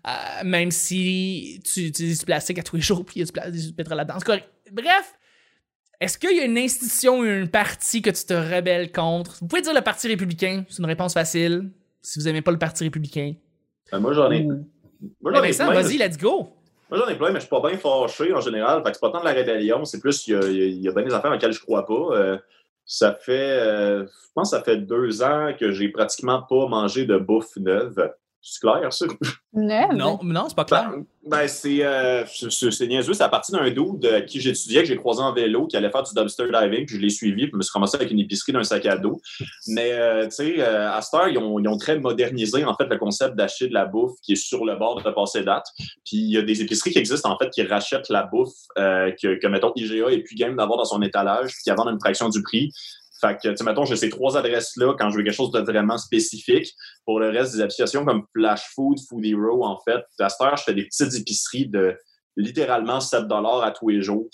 [0.09, 3.51] Euh, même si tu utilises du plastique à tous les jours puis il y a
[3.51, 4.17] du, du pétrole là-dedans.
[4.73, 5.15] Bref,
[6.01, 9.37] est-ce qu'il y a une institution ou une partie que tu te rebelles contre?
[9.43, 11.71] Vous pouvez dire le Parti républicain, c'est une réponse facile.
[12.03, 13.35] Si vous aimez pas le Parti républicain.
[13.93, 14.45] Ben, moi, j'en ai.
[14.45, 14.67] Ou-
[15.21, 15.81] Moi, Eh j'en ben, ai ça, plein.
[15.83, 16.49] vas-y, let's go!
[16.91, 18.83] Moi, j'en ai plein, mais je suis pas bien fâché en général.
[18.83, 20.63] Fait que c'est pas tant de la rébellion, c'est plus il y a, il y
[20.63, 22.09] a- il y a bien des affaires auxquelles je crois pas.
[22.13, 22.39] Euh,
[22.85, 27.05] ça fait, euh, je pense que ça fait deux ans que j'ai pratiquement pas mangé
[27.07, 28.13] de bouffe neuve.
[28.43, 29.05] C'est clair, ça?
[29.93, 30.91] Non, non, c'est pas clair.
[30.93, 33.13] Ben, ben, c'est euh, c'est- niaiseux.
[33.13, 35.91] C'est à partir d'un dude euh, qui j'étudiais, que j'ai croisé en vélo, qui allait
[35.91, 38.19] faire du dumpster diving, puis je l'ai suivi, puis je me suis ramassé avec une
[38.21, 39.21] épicerie d'un sac à dos.
[39.67, 42.75] Mais, euh, tu sais, euh, à cette heure, ils ont, ils ont très modernisé, en
[42.75, 45.67] fait, le concept d'acheter de la bouffe qui est sur le bord de passer date.
[46.07, 49.11] Puis il y a des épiceries qui existent, en fait, qui rachètent la bouffe euh,
[49.23, 52.01] que, que, mettons, IGA est plus game d'avoir dans son étalage, puis qui vendent une
[52.01, 52.73] fraction du prix.
[53.21, 55.99] Fait que, tu mettons, j'ai ces trois adresses-là quand je veux quelque chose de vraiment
[55.99, 56.73] spécifique.
[57.05, 60.57] Pour le reste des applications comme Flash Food, Food Hero, en fait, à cette heure,
[60.57, 61.97] je fais des petites épiceries de
[62.37, 64.31] littéralement 7 à tous les jours.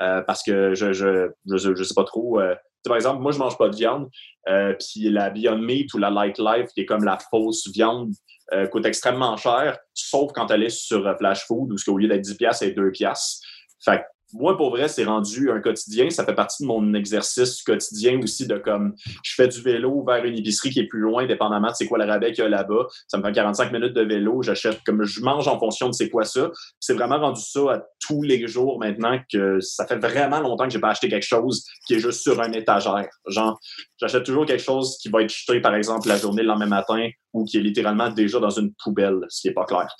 [0.00, 2.40] Euh, parce que je je, je, sais pas trop.
[2.40, 4.08] euh, par exemple, moi, je mange pas de viande.
[4.48, 8.12] Euh, puis la Beyond Meat ou la Light Life, qui est comme la fausse viande,
[8.52, 12.08] euh, coûte extrêmement cher, sauf quand elle est sur Flash Food, où ce qu'au lieu
[12.08, 12.90] d'être 10$, piastres, c'est 2$.
[12.92, 13.46] piastres.
[13.84, 16.10] Fait moi, pour vrai, c'est rendu un quotidien.
[16.10, 20.24] Ça fait partie de mon exercice quotidien aussi de comme je fais du vélo vers
[20.24, 22.50] une épicerie qui est plus loin, dépendamment de c'est quoi le rabais qu'il y a
[22.50, 22.86] là-bas.
[23.08, 24.42] Ça me fait 45 minutes de vélo.
[24.42, 26.50] J'achète comme je mange en fonction de c'est quoi ça.
[26.78, 30.72] C'est vraiment rendu ça à tous les jours maintenant que ça fait vraiment longtemps que
[30.72, 33.08] j'ai pas acheté quelque chose qui est juste sur un étagère.
[33.26, 33.58] Genre,
[33.98, 37.08] j'achète toujours quelque chose qui va être jeté, par exemple, la journée le lendemain matin
[37.32, 39.94] ou qui est littéralement déjà dans une poubelle, ce qui est pas clair.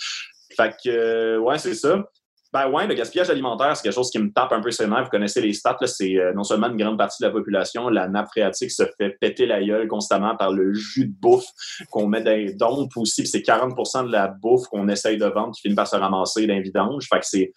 [0.56, 2.04] Fait que, euh, ouais, c'est ça.
[2.52, 5.04] Ben ouais, le gaspillage alimentaire, c'est quelque chose qui me tape un peu nerfs.
[5.04, 7.88] Vous connaissez les stats, là, c'est euh, non seulement une grande partie de la population,
[7.88, 11.46] la nappe phréatique se fait péter la gueule constamment par le jus de bouffe
[11.90, 15.54] qu'on met dans les dompes aussi, c'est 40% de la bouffe qu'on essaye de vendre
[15.54, 17.06] qui finit par se ramasser dans les vidanges.
[17.08, 17.52] Fait que c'est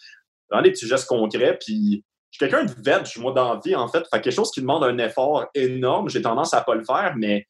[0.49, 3.75] vraiment des petits gestes concrets, puis je suis quelqu'un de veg, moi, dans la vie,
[3.75, 4.03] en fait.
[4.11, 7.13] Fait que quelque chose qui demande un effort énorme, j'ai tendance à pas le faire,
[7.15, 7.47] mais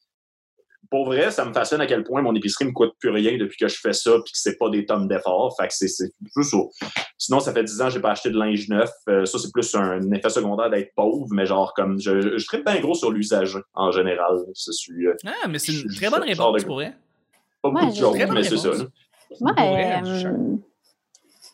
[0.94, 3.58] pour vrai, ça me fascine à quel point mon épicerie me coûte plus rien depuis
[3.58, 5.56] que je fais ça, puis que c'est pas des tonnes d'efforts.
[5.60, 6.58] Fait que c'est c'est plus ça.
[7.18, 8.92] Sinon, ça fait 10 ans que j'ai pas acheté de linge neuf.
[9.10, 12.64] Euh, ça, c'est plus un effet secondaire d'être pauvre, mais genre, comme, je, je traite
[12.64, 14.38] bien gros sur l'usage en général.
[14.56, 16.94] Je suis euh, Ah, mais c'est une Je- très bonne réponse de- pour vrai.
[17.64, 18.70] pas Ouais, beaucoup de bonne mais c'est ça.
[18.70, 18.84] réponse.
[18.84, 18.88] là.
[19.42, 20.58] Moi, Pour vrai, euh, je-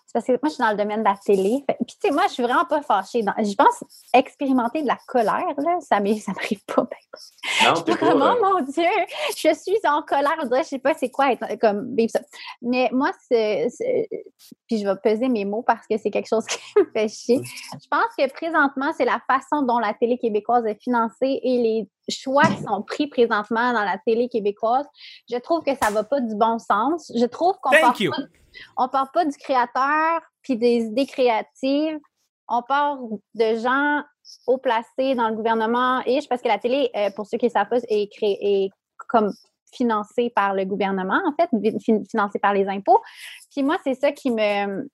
[0.10, 1.63] c'est parce que moi, je suis dans le domaine de la télé.
[1.69, 3.22] Fait- Puis, tu sais, moi, je suis vraiment pas fâchée.
[3.22, 6.88] Dans- Je pense expérimenter de la colère, là, ça m'arrive pas.
[7.63, 7.74] Non.
[7.93, 8.84] Vraiment, euh, mon Dieu,
[9.38, 10.36] je suis en colère.
[10.52, 12.22] Je sais pas c'est quoi être comme vivre ça.
[12.63, 13.67] Mais moi, c'est.
[14.67, 17.41] Puis je vais peser mes mots parce que c'est quelque chose qui me fait chier.
[17.74, 21.89] Je pense que présentement, c'est la façon dont la télé québécoise est financée et les
[22.10, 24.86] choix qui sont pris présentement dans la télé québécoise.
[25.30, 27.12] Je trouve que ça va pas du bon sens.
[27.15, 28.12] Je trouve qu'on Thank you.
[28.12, 28.17] pas
[28.78, 32.00] on part pas du créateur puis des idées créatives.
[32.48, 32.98] On part
[33.36, 34.04] de gens
[34.48, 36.02] haut placés dans le gouvernement.
[36.06, 38.69] Et parce que la télé, euh, pour ceux qui ne savent pas, est, créée,
[39.72, 41.50] financée par le gouvernement, en fait,
[41.86, 43.00] fin- financée par les impôts.
[43.52, 44.88] Puis moi, c'est ça qui me.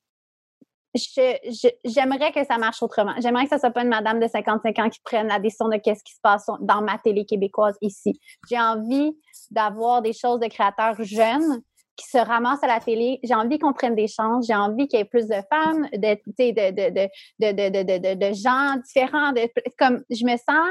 [1.84, 3.14] J'aimerais que ça marche autrement.
[3.20, 5.76] J'aimerais que ce soit pas une madame de 55 ans qui prenne la décision de
[5.76, 8.18] qu'est-ce qui se passe dans ma télé québécoise ici.
[8.50, 9.12] J'ai envie
[9.52, 11.62] d'avoir des choses de créateurs jeunes
[11.96, 13.20] qui se ramassent à la télé.
[13.24, 14.48] J'ai envie qu'on prenne des chances.
[14.48, 19.34] J'ai envie qu'il y ait plus de femmes, de, de, de, de gens différents.
[19.78, 20.70] comme je me sens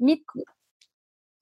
[0.00, 0.42] mis de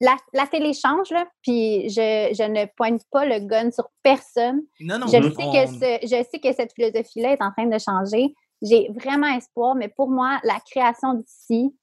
[0.01, 4.61] la, la, télé change, là, puis je, je, ne pointe pas le gun sur personne.
[4.79, 7.67] Non, non, je, non, sais que ce, je sais que cette philosophie-là est en train
[7.67, 8.35] de changer.
[8.61, 11.73] J'ai vraiment espoir, mais pour moi, la création d'ici,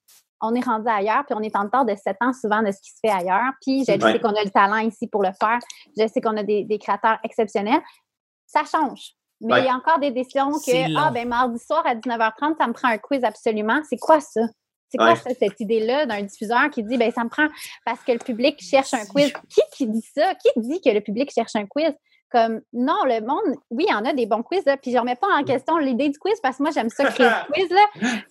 [0.40, 2.81] on est rendu ailleurs, puis on est en retard de sept ans souvent de ce
[2.81, 3.53] qui se fait ailleurs.
[3.61, 4.12] Puis je Ouais.
[4.12, 5.59] sais qu'on a le talent ici pour le faire.
[5.98, 7.81] Je sais qu'on a des, des créateurs exceptionnels.
[8.46, 9.12] Ça change.
[9.42, 9.61] Mais Ouais.
[9.61, 12.72] il y a encore des décisions que, ah, ben mardi soir à 19h30, ça me
[12.72, 13.81] prend un quiz absolument.
[13.88, 14.40] C'est quoi ça?
[14.90, 15.16] C'est quoi Ouais.
[15.16, 17.46] ça, cette idée-là d'un diffuseur qui dit ben ça me prend
[17.85, 19.33] parce que le public cherche un quiz.
[19.48, 20.35] Qui qui dit ça?
[20.35, 21.92] Qui dit que le public cherche un quiz?
[22.30, 24.98] Comme non, le monde, oui, il y en a des bons quiz, là, puis je
[24.98, 27.68] remets pas en question l'idée du quiz parce que moi j'aime ça créer le quiz.
[27.70, 27.86] Là.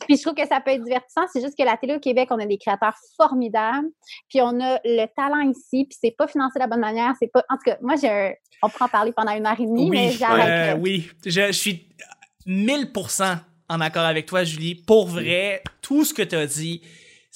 [0.07, 1.23] Puis je trouve que ça peut être divertissant.
[1.33, 3.87] C'est juste que la télé au Québec, on a des créateurs formidables.
[4.29, 7.13] Puis on a le talent ici, puis c'est pas financé de la bonne manière.
[7.19, 7.43] C'est pas.
[7.49, 8.31] En tout cas, moi j'ai un-
[8.63, 10.47] On pourra en parler pendant une heure et demie, mais Oui, j'arrête.
[10.47, 10.75] euh, là.
[10.77, 11.09] oui.
[11.25, 11.87] Je, je suis
[12.47, 13.37] 1000%
[13.69, 14.75] en accord avec toi, Julie.
[14.75, 16.81] Pour vrai, tout ce que tu as dit,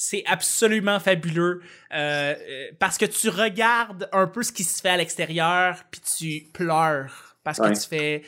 [0.06, 1.62] c'est absolument fabuleux
[1.94, 6.02] euh, euh, parce que tu regardes un peu ce qui se fait à l'extérieur puis
[6.18, 7.74] tu pleures parce que Ouais.
[7.74, 8.24] tu fais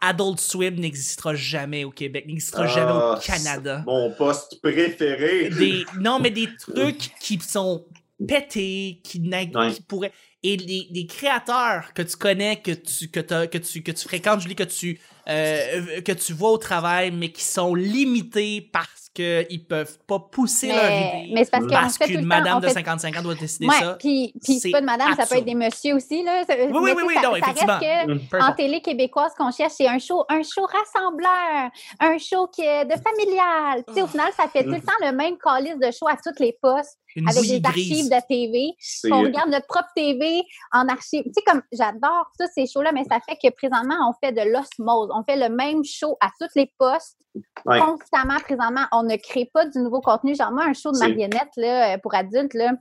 [0.00, 3.84] Adult Swim n'existera jamais au Québec, n'existera Ah, jamais au Canada.
[3.86, 5.48] Mon poste préféré.
[5.50, 7.86] Des, non, mais des trucs qui sont
[8.26, 9.72] pétés, qui, n'a- Ouais.
[9.72, 10.12] qui pourraient.
[10.42, 14.40] Et les, les créateurs que tu connais, que tu, que que tu, que tu fréquentes,
[14.40, 19.66] Julie, que tu, euh, que tu vois au travail, mais qui sont limités parce qu'ils
[19.68, 21.30] peuvent pas pousser leur idée.
[21.34, 23.96] mais c'est parce parce qu'une madame on de fait 55 ans doit décider Ouais, ça.
[23.98, 26.22] puis, puis c'est pas de madame, ça peut être des messieurs aussi.
[26.22, 26.42] Là.
[26.46, 27.78] Ça- Oui, oui, mais oui, oui, ça, non, ça effectivement.
[27.78, 28.42] reste que Mm.
[28.42, 32.86] En télé québécoise, qu'on cherche, c'est un show, un show rassembleur, un show qui est
[32.86, 33.84] de familial.
[33.88, 36.16] Tu sais, au final, ça fait tout le temps le même calice de show à
[36.16, 38.10] toutes les postes, Une avec des archives grise.
[38.10, 38.70] de TV.
[39.12, 41.22] On regarde notre propre TV en archive.
[41.24, 44.40] Tu sais, comme j'adore tous ces shows-là, mais ça fait que présentement, on fait de
[44.50, 45.10] l'osmose.
[45.14, 47.18] On fait le même show à tous les postes,
[47.64, 47.78] Ouais.
[47.80, 48.84] constamment, présentement.
[48.92, 50.34] On ne crée pas du nouveau contenu.
[50.34, 52.72] Genre, moi, un show de marionnettes là, euh, pour adultes, là.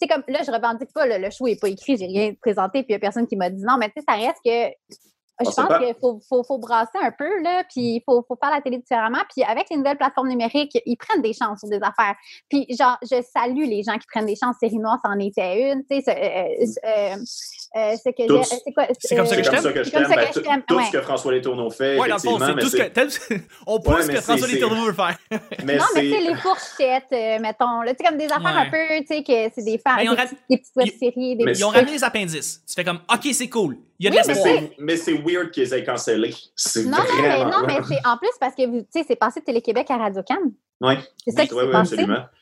[0.00, 2.82] C'est comme là, je revendique pas, là, le show n'est pas écrit, j'ai rien présenté,
[2.82, 4.74] puis il n'y a personne qui m'a dit non, mais tu sais, ça reste que.
[5.38, 8.50] Je pense qu'il faut, faut, faut brasser un peu, là, puis il faut, faut faire
[8.50, 9.18] la télé différemment.
[9.34, 12.14] Puis avec les nouvelles plateformes numériques, ils prennent des chances sur des affaires.
[12.48, 14.56] Puis, genre, je salue les gens qui prennent des chances.
[14.58, 15.84] Série Noire, c'en était une.
[15.84, 17.16] Tu sais, euh, euh,
[17.74, 18.86] euh, c'est que c'est quoi?
[18.98, 19.72] C'est comme ça euh, que je comme ça t'aime.
[19.74, 20.84] que je C'est comme ça Ben, que je tout- t'aime, Tout ouais.
[20.86, 23.34] ce que François Letourneau fait, Ouais, dans le fond, c'est tout ce que.
[23.66, 25.16] On pousse ce que François Letourneau veut faire.
[25.64, 28.26] mais non, mais tu sais, c'est- les fourchettes, euh, mettons, là, tu sais, comme des
[28.26, 28.66] affaires Ouais.
[28.66, 30.72] un peu, tu sais, que c'est des, fa- Mais ils ont des, petites- des petites
[30.76, 32.62] ils- web-séries, des mais petits Ils ont ramené les appendices.
[32.66, 33.76] Tu fais comme, OK, c'est cool.
[33.98, 36.34] Il y a de Oui, c'est- mais c'est weird qu'ils aient cancellé.
[36.54, 39.40] C'est Non, non, mais, non, mais c'est en plus parce que, tu sais, c'est passé
[39.40, 40.36] de Télé-Québec à Radio-Can.
[40.80, 41.96] Oui, C'est ça qui s'est oui, passé.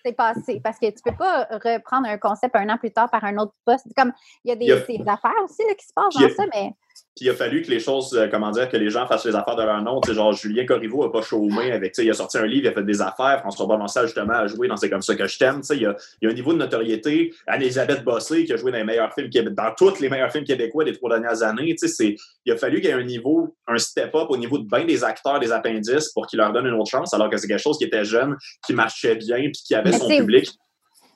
[0.04, 0.60] C'est passé.
[0.62, 3.54] Parce que tu peux pas reprendre un concept un an plus tard par un autre
[3.64, 3.86] poste.
[3.96, 4.12] Comme,
[4.44, 6.72] il y a des, a- affaires aussi là, qui se passent dans a- ça, mais
[7.16, 9.36] Puis il a fallu que les choses, euh, comment dire, que les gens fassent les
[9.36, 10.00] affaires de leur nom.
[10.00, 12.46] Tu sais, genre, Julien Corriveau n'a pas chômé avec, tu sais, il a sorti un
[12.46, 13.38] livre, il a fait des affaires.
[13.40, 15.60] François Provençal, justement, a joué dans C'est comme ça que je t'aime.
[15.60, 17.32] Tu sais, il y a, un niveau de notoriété.
[17.46, 20.84] Anne-Elisabeth Bossé, qui a joué dans les meilleurs films, dans tous les meilleurs films québécois
[20.84, 21.74] des trois dernières années.
[21.76, 24.58] Tu sais, c'est, il a fallu qu'il y ait un niveau, un step-up au niveau
[24.58, 27.36] de bien des acteurs, des appendices pour qu'ils leur donnent une autre chance, alors que
[27.36, 30.50] c'est quelque chose qui était jeune, qui marchait bien, puis qui avait Mais son public.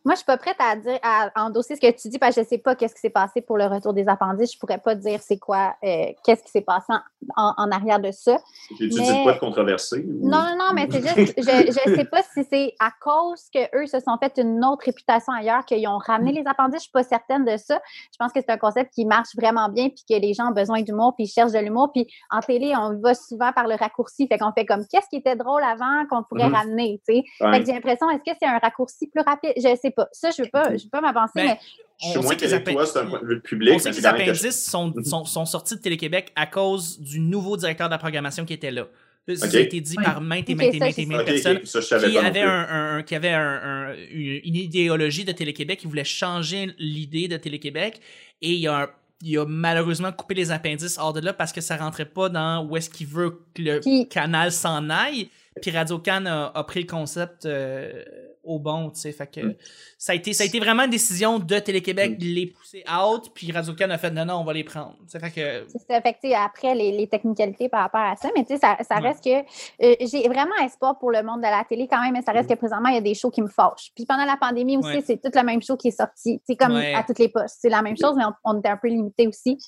[0.08, 2.42] Moi, je suis pas prête à dire, à endosser ce que tu dis parce que
[2.42, 4.54] je sais pas qu'est-ce qui s'est passé pour le retour des appendices.
[4.54, 7.00] Je pourrais pas dire c'est quoi, euh, qu'est-ce qui s'est passé en,
[7.36, 8.38] en- en arrière de ça.
[8.80, 9.98] J'ai-tu mais- de quoi de controversé?
[10.08, 13.42] ou- Non, non, non, mais c'est juste, je ne sais pas si c'est à cause
[13.52, 16.78] qu'eux se sont fait une autre réputation ailleurs, qu'ils ont ramené les appendices.
[16.80, 17.78] Je suis pas certaine de ça.
[18.10, 20.54] Je pense que c'est un concept qui marche vraiment bien, puis que les gens ont
[20.54, 21.90] besoin d'humour, puis ils cherchent de l'humour.
[21.92, 24.26] Puis en télé, on va souvent par le raccourci.
[24.26, 26.54] Fait qu'on fait comme qu'est-ce qui était drôle avant qu'on pourrait Mhm.
[26.54, 27.24] ramener, tu sais?
[27.44, 27.52] Ouais.
[27.52, 29.52] Fait que j'ai l'impression, est-ce que c'est un raccourci plus rapide?
[29.56, 30.08] Je sais pas.
[30.12, 31.58] Ça, je veux pas, je veux pas m'avancer, Ben, mais
[32.00, 33.72] Je que les qu'avec appen- toi, c'est un point de vue public.
[33.74, 37.56] On sait que les appendices sont, sont, sont sortis de Télé-Québec à cause du nouveau
[37.56, 38.86] directeur de la programmation qui était là.
[39.34, 40.04] Ça a été dit Oui.
[40.04, 42.48] par maintes et maintes et maintes et maintes personnes ok, ça, je savais qui plus.
[42.48, 47.28] un, un- qui avait un- un- une, une idéologie de Télé-Québec, qui voulait changer l'idée
[47.28, 48.00] de Télé-Québec.
[48.40, 48.88] Et il a,
[49.22, 52.64] il a malheureusement coupé les appendices hors de là parce que ça rentrait pas dans
[52.64, 55.28] où est-ce qu'il veut que le canal s'en aille.
[55.60, 58.02] Puis Radio-Can a, a pris le concept euh,
[58.44, 59.12] au bon, tu sais.
[59.12, 59.54] Fait que Mm.
[59.98, 62.18] ça, a été, ça a été vraiment une décision de Télé-Québec Mm.
[62.18, 63.30] de les pousser out.
[63.34, 64.96] Puis Radio-Can a fait non, non, on va les prendre.
[65.02, 66.00] Tu sais, fait que C'est ça.
[66.00, 68.58] Fait que, tu sais, après, les, les technicalités par rapport à ça, mais tu sais,
[68.60, 69.08] ça, ça Ouais.
[69.08, 69.38] reste que
[69.84, 72.48] euh, j'ai vraiment espoir pour le monde de la télé quand même, mais ça reste
[72.48, 73.90] que présentement, il y a des shows qui me fâchent.
[73.94, 75.02] Puis pendant la pandémie aussi, Ouais.
[75.06, 76.40] c'est tout le même show qui est sorti.
[76.46, 76.94] C'est comme Ouais.
[76.94, 77.58] à toutes les postes.
[77.60, 79.58] C'est la même chose, mais on, on était un peu limité aussi.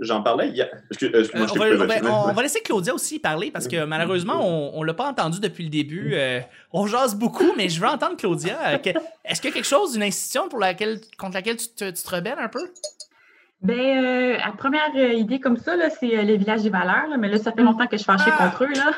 [0.00, 0.68] J'en parlais hier.
[0.90, 2.06] Excuse- euh, excuse-moi, Euh, je on, va, on va- vas-y.
[2.30, 5.64] on va laisser Claudia aussi parler parce que malheureusement, on, on l'a pas entendu depuis
[5.64, 6.12] le début.
[6.14, 6.40] Euh,
[6.72, 8.78] on jase beaucoup, mais je veux entendre Claudia.
[8.78, 8.90] Que-
[9.24, 12.00] Est-ce qu'il y a quelque chose d'une institution pour laquelle, contre laquelle tu te, tu
[12.02, 12.60] te rebelles un peu?
[13.60, 17.08] Ben, euh, la première idée comme ça, là, c'est euh, les villages des valeurs.
[17.10, 18.50] là, mais là, ça fait longtemps que je suis fâchée Ah!
[18.50, 18.72] contre eux.
[18.72, 18.92] Là.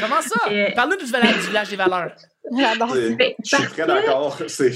[0.00, 0.40] Comment ça?
[0.74, 2.12] Parle-nous du, village- des valeurs.
[2.58, 2.94] J'adore.
[3.18, 4.38] Ben, Je suis très d'accord.
[4.48, 4.72] C'est-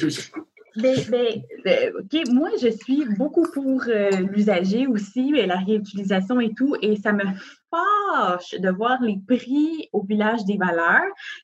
[0.77, 6.39] Ben, ben, euh, OK, moi, je suis beaucoup pour euh, l'usager aussi, et la réutilisation
[6.41, 7.25] et tout, et ça me
[7.71, 11.03] fâche de voir les prix au village des valeurs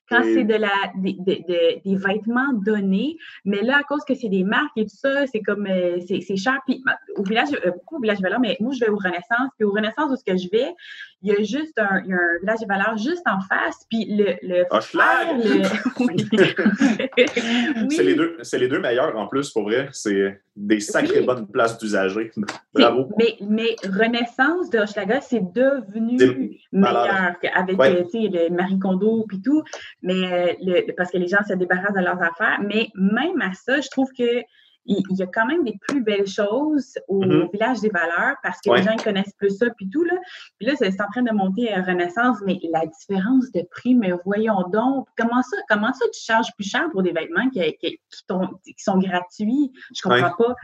[0.09, 0.33] quand Oui.
[0.35, 3.17] c'est de la des, des- des- des vêtements donnés.
[3.43, 6.21] Mais là, à cause que c'est des marques et tout ça, c'est comme euh, c'est
[6.21, 6.59] c'est cher.
[6.65, 6.81] Puis
[7.17, 9.49] au village, euh, beaucoup au village des valeurs, mais moi, je vais au Renaissance.
[9.57, 10.71] Puis au Renaissance, où ce que je vais,
[11.23, 13.85] il y a juste un, il y a un village des valeurs juste en face.
[13.89, 14.83] Puis le, le Hochelag!
[15.07, 15.63] frère, le-
[16.05, 17.89] oui.
[17.89, 19.89] C'est les, deux- c'est les deux meilleurs en plus, pour vrai.
[19.91, 21.25] C'est des sacrées Oui.
[21.25, 22.31] bonnes places d'usagers.
[22.73, 23.09] Bravo.
[23.17, 26.17] Mais, mais Renaissance de Hochelaga, c'est devenu
[26.71, 27.35] meilleur
[27.79, 28.05] Ouais.
[28.11, 29.63] sais, le Marie Kondo puis tout,
[30.01, 32.59] mais euh, le- parce que les gens se débarrassent de leurs affaires.
[32.67, 34.41] Mais même à ça, je trouve que
[34.85, 37.49] il il y a quand même des plus belles choses au Mhm.
[37.53, 38.77] village des valeurs parce que Ouais.
[38.79, 40.15] les gens ils connaissent plus ça puis tout là.
[40.59, 43.95] Puis là, c'est c'est en train de monter à Renaissance, mais la différence de prix,
[43.95, 47.61] mais voyons donc, comment ça, comment ça tu charges plus cher pour des vêtements qui,
[47.79, 49.71] qui, qui t'ont- qui sont gratuits?
[49.95, 50.55] Je comprends pas.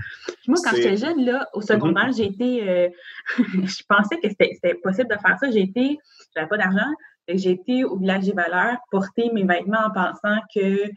[0.48, 2.90] Moi, quand C'est- j'étais jeune, là, au secondaire, j'ai été, euh,
[3.78, 5.50] je pensais que c'était c'était possible de faire ça.
[5.52, 5.98] J'ai été,
[6.36, 6.90] j'avais pas d'argent,
[7.28, 10.90] j'ai été au village des valeurs porter mes vêtements en pensant que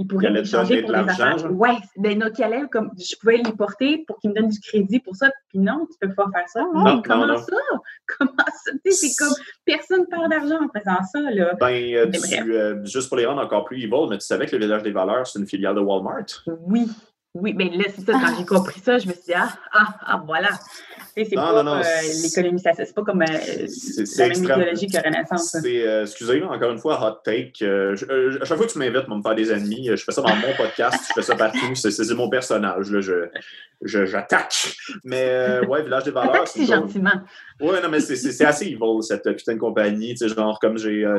[0.00, 1.52] ils pourraient Qu'ils allaient me changer pour de des affaires.
[1.52, 4.98] Ouais, des qui allaient comme je pouvais les porter pour qu'ils me donnent du crédit
[4.98, 5.30] pour ça.
[5.48, 6.62] Puis non, tu peux pas faire ça.
[6.74, 7.36] Non, comment non.
[7.36, 7.56] ça?
[8.18, 8.72] Comment ça?
[8.90, 9.34] C'est comme
[9.64, 11.54] personne perd d'argent en faisant ça, là.
[11.60, 14.56] Ben, euh, tu- euh, juste pour les rendre encore plus evil, mais tu savais que
[14.56, 16.24] le village des valeurs, c'est une filiale de Walmart?
[16.46, 16.88] Oui,
[17.34, 19.86] oui, mais là, c'est ça, quand j'ai compris ça, je me suis dit, ah, ah,
[20.06, 20.48] ah, voilà.
[21.16, 21.82] C'est pas non, non, euh,
[22.22, 24.32] l'économie, ça- c'est pas comme euh, la même extrême.
[24.60, 25.54] idéologie que Renaissance.
[25.54, 25.60] hein.
[25.62, 27.52] C'est, euh, excusez, encore une fois, hot take.
[27.62, 30.12] Euh, je- à chaque fois que tu m'invites à me faire des ennemis, je fais
[30.12, 31.74] ça dans mon podcast, je fais ça partout.
[31.74, 32.90] C'est, mon personnage.
[32.90, 33.28] Là, je,
[33.82, 34.72] je- j'attaque.
[35.04, 37.10] Mais ouais, Village des Valeurs, c'est si gentiment.
[37.60, 40.14] Ouais, non, mais c'est, assez evil, cette euh, putain de compagnie.
[40.14, 41.18] Tu sais, genre, comme j'ai euh,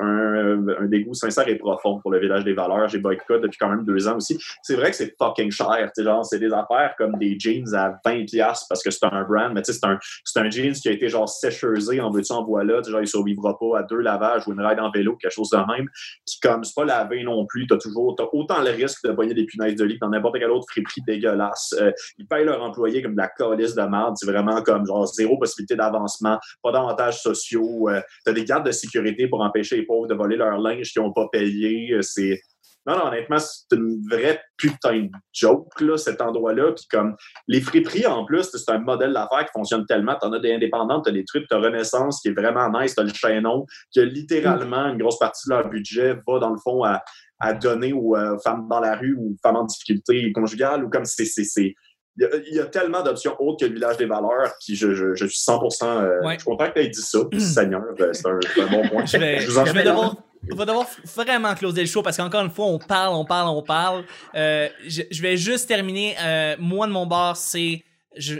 [0.00, 3.70] un, un dégoût sincère et profond pour le Village des Valeurs, j'ai boycott depuis quand
[3.70, 4.38] même deux ans aussi.
[4.62, 5.90] C'est vrai que c'est fucking cher.
[5.96, 9.22] Tu sais, genre, c'est des affaires comme des jeans à 20$ parce que c'est un
[9.24, 12.32] brand, mais tu sais, c'est un, un jeans qui a été genre sécheusé en veux-tu
[12.32, 12.78] en voilà.
[12.78, 15.32] Tu sais, genre, il survivra pas à deux lavages ou une ride en vélo, quelque
[15.32, 15.88] chose de même.
[16.26, 19.32] Puis comme c'est pas lavé non plus, t'as toujours t'as autant le risque de pogner
[19.32, 21.74] des punaises de lit dans n'importe quel autre friperie dégueulasse.
[21.80, 24.16] Euh, ils payent leurs employés comme de la calice de merde.
[24.18, 27.88] C'est vraiment comme genre zéro possibilité d'avancement, pas d'avantages sociaux.
[27.88, 31.02] Euh, t'as des gardes de sécurité pour empêcher les pauvres de voler leur linge qu'ils
[31.02, 31.92] n'ont pas payé.
[31.92, 32.40] Euh, C'est.
[32.86, 36.72] Non, non, honnêtement, c'est une vraie putain de joke, là, cet endroit-là.
[36.72, 40.16] Puis comme les friperies, en plus, c'est un modèle d'affaires qui fonctionne tellement.
[40.18, 43.12] T'en as des indépendantes, t'as des trucs, t'as Renaissance qui est vraiment nice, t'as le
[43.12, 47.02] chaînon, que littéralement, une grosse partie de leur budget va, dans le fond, à,
[47.40, 50.88] à donner aux euh, femmes dans la rue ou aux femmes en difficulté conjugale ou
[50.88, 51.74] comme c'est.
[52.18, 54.74] Il y, a, il y a tellement d'options autres que le village des valeurs qui
[54.74, 56.34] je, je, je suis 100% euh, Ouais.
[56.34, 57.20] je suis content que tu aies dit ça.
[57.30, 59.06] puis Seigneur, euh, c'est un, bon point.
[59.06, 59.88] Je vais, Je vous en je vais prie.
[59.88, 60.16] devoir,
[60.50, 63.48] on va devoir vraiment closer le show parce qu'encore une fois, on parle, on parle,
[63.50, 64.04] on parle.
[64.34, 66.16] Euh, je, vais juste terminer.
[66.20, 67.82] Euh, moi, de mon bord, c'est.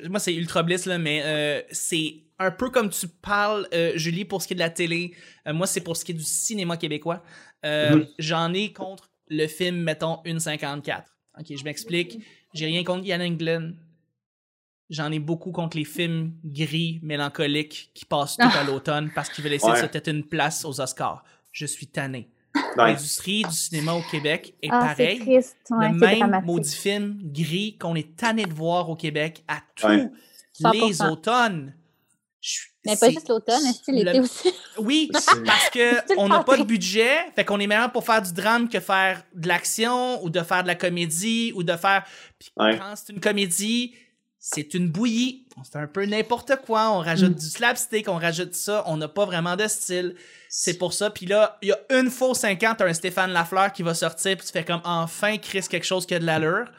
[0.09, 4.43] moi, c'est Ultra Bliss, là, mais euh, c'est un peu comme tu parles, Julie, pour
[4.43, 5.13] ce qui est de la télé.
[5.47, 7.23] Moi, c'est pour ce qui est du cinéma québécois.
[7.65, 8.07] Mhm.
[8.19, 11.03] J'en ai contre le film, mettons, 1,54.
[11.39, 12.19] Ok, je m'explique.
[12.55, 13.77] J'ai rien contre Ian Englund.
[14.91, 19.45] J'en ai beaucoup contre les films gris, mélancoliques qui passent tout à l'automne parce qu'ils
[19.45, 19.83] veulent essayer Ouais.
[19.83, 21.25] de se têter une place aux Oscars.
[21.53, 22.31] Je suis tanné.
[22.55, 22.63] Ouais.
[22.93, 25.57] L'industrie du cinéma au Québec est Ah, triste.
[25.71, 26.47] Ouais, le même dramatique.
[26.47, 30.09] maudit film gris qu'on est tanné de voir au Québec à tous Ouais.
[30.73, 31.11] les 100%.
[31.13, 31.75] automnes.
[32.87, 34.53] Mais pas c'est- juste l'automne, est-ce que l'été le- aussi?
[34.79, 37.91] Oui, C'est- parce que Tout le on n'a pas de budget, fait qu'on est meilleur
[37.93, 41.63] pour faire du drame que faire de l'action ou de faire de la comédie ou
[41.65, 42.05] de faire.
[42.39, 42.79] Puis Ouais.
[42.79, 43.95] quand c'est une comédie,
[44.39, 45.47] c'est une bouillie.
[45.57, 46.91] On fait un peu n'importe quoi.
[46.93, 47.39] On rajoute Mm.
[47.41, 48.85] du slapstick, on rajoute ça.
[48.87, 50.15] On n'a pas vraiment de style.
[50.49, 51.11] C'est pour ça.
[51.11, 53.95] Puis là, il y a une fois aux 50, t'as un Stéphane Lafleur qui va
[53.95, 56.71] sortir, puis tu fais comme enfin Chris quelque chose qui a de l'allure.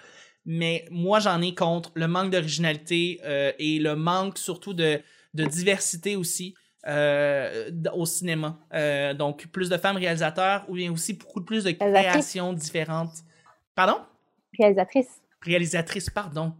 [0.45, 5.01] Mais moi, j'en ai contre le manque d'originalité euh, et le manque surtout de,
[5.33, 6.53] de diversité aussi
[6.87, 8.59] euh, au cinéma.
[8.73, 12.09] Euh, donc, plus de femmes réalisateurs ou bien aussi beaucoup plus de Réalisatrices.
[12.11, 13.13] créations différentes.
[13.75, 13.99] Pardon?
[14.57, 15.07] Réalisatrice.
[15.41, 16.53] Réalisatrice, pardon.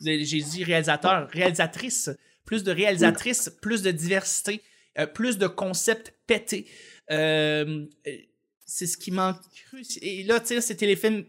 [0.00, 2.10] J'ai dit réalisateur, réalisatrice.
[2.44, 4.62] Plus de réalisatrices, plus de diversité,
[4.98, 6.66] euh, plus de concepts pétés.
[7.08, 9.36] C'est ce qui manque.
[10.02, 11.24] Et là, tu sais, c'est téléfilm.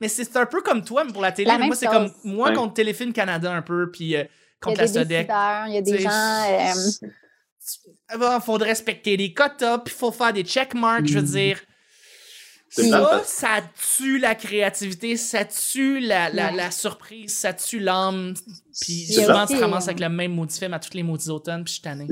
[0.00, 1.46] Mais c'est un peu comme toi, mais pour la télé.
[1.48, 2.54] La moi, c'est comme moi Ouais.
[2.56, 4.24] contre Téléfilm Canada un peu, puis euh,
[4.62, 5.28] contre a la des Sodec.
[5.68, 6.10] il y a des gens...
[6.10, 7.08] euh,
[8.08, 11.30] Ah bah, faut respecter les quotas, puis faut faire des checkmarks, je veux Mm.
[11.30, 11.58] dire.
[12.74, 13.48] Ça, ça.
[13.98, 16.56] tue la créativité, ça tue la, la, Ouais.
[16.56, 18.32] la surprise, ça tue l'âme.
[18.80, 19.54] Puis C'est souvent, ça.
[19.58, 21.82] tu aussi, avec le même maudit film à tous les maudits automnes, puis je suis
[21.82, 22.06] tanné.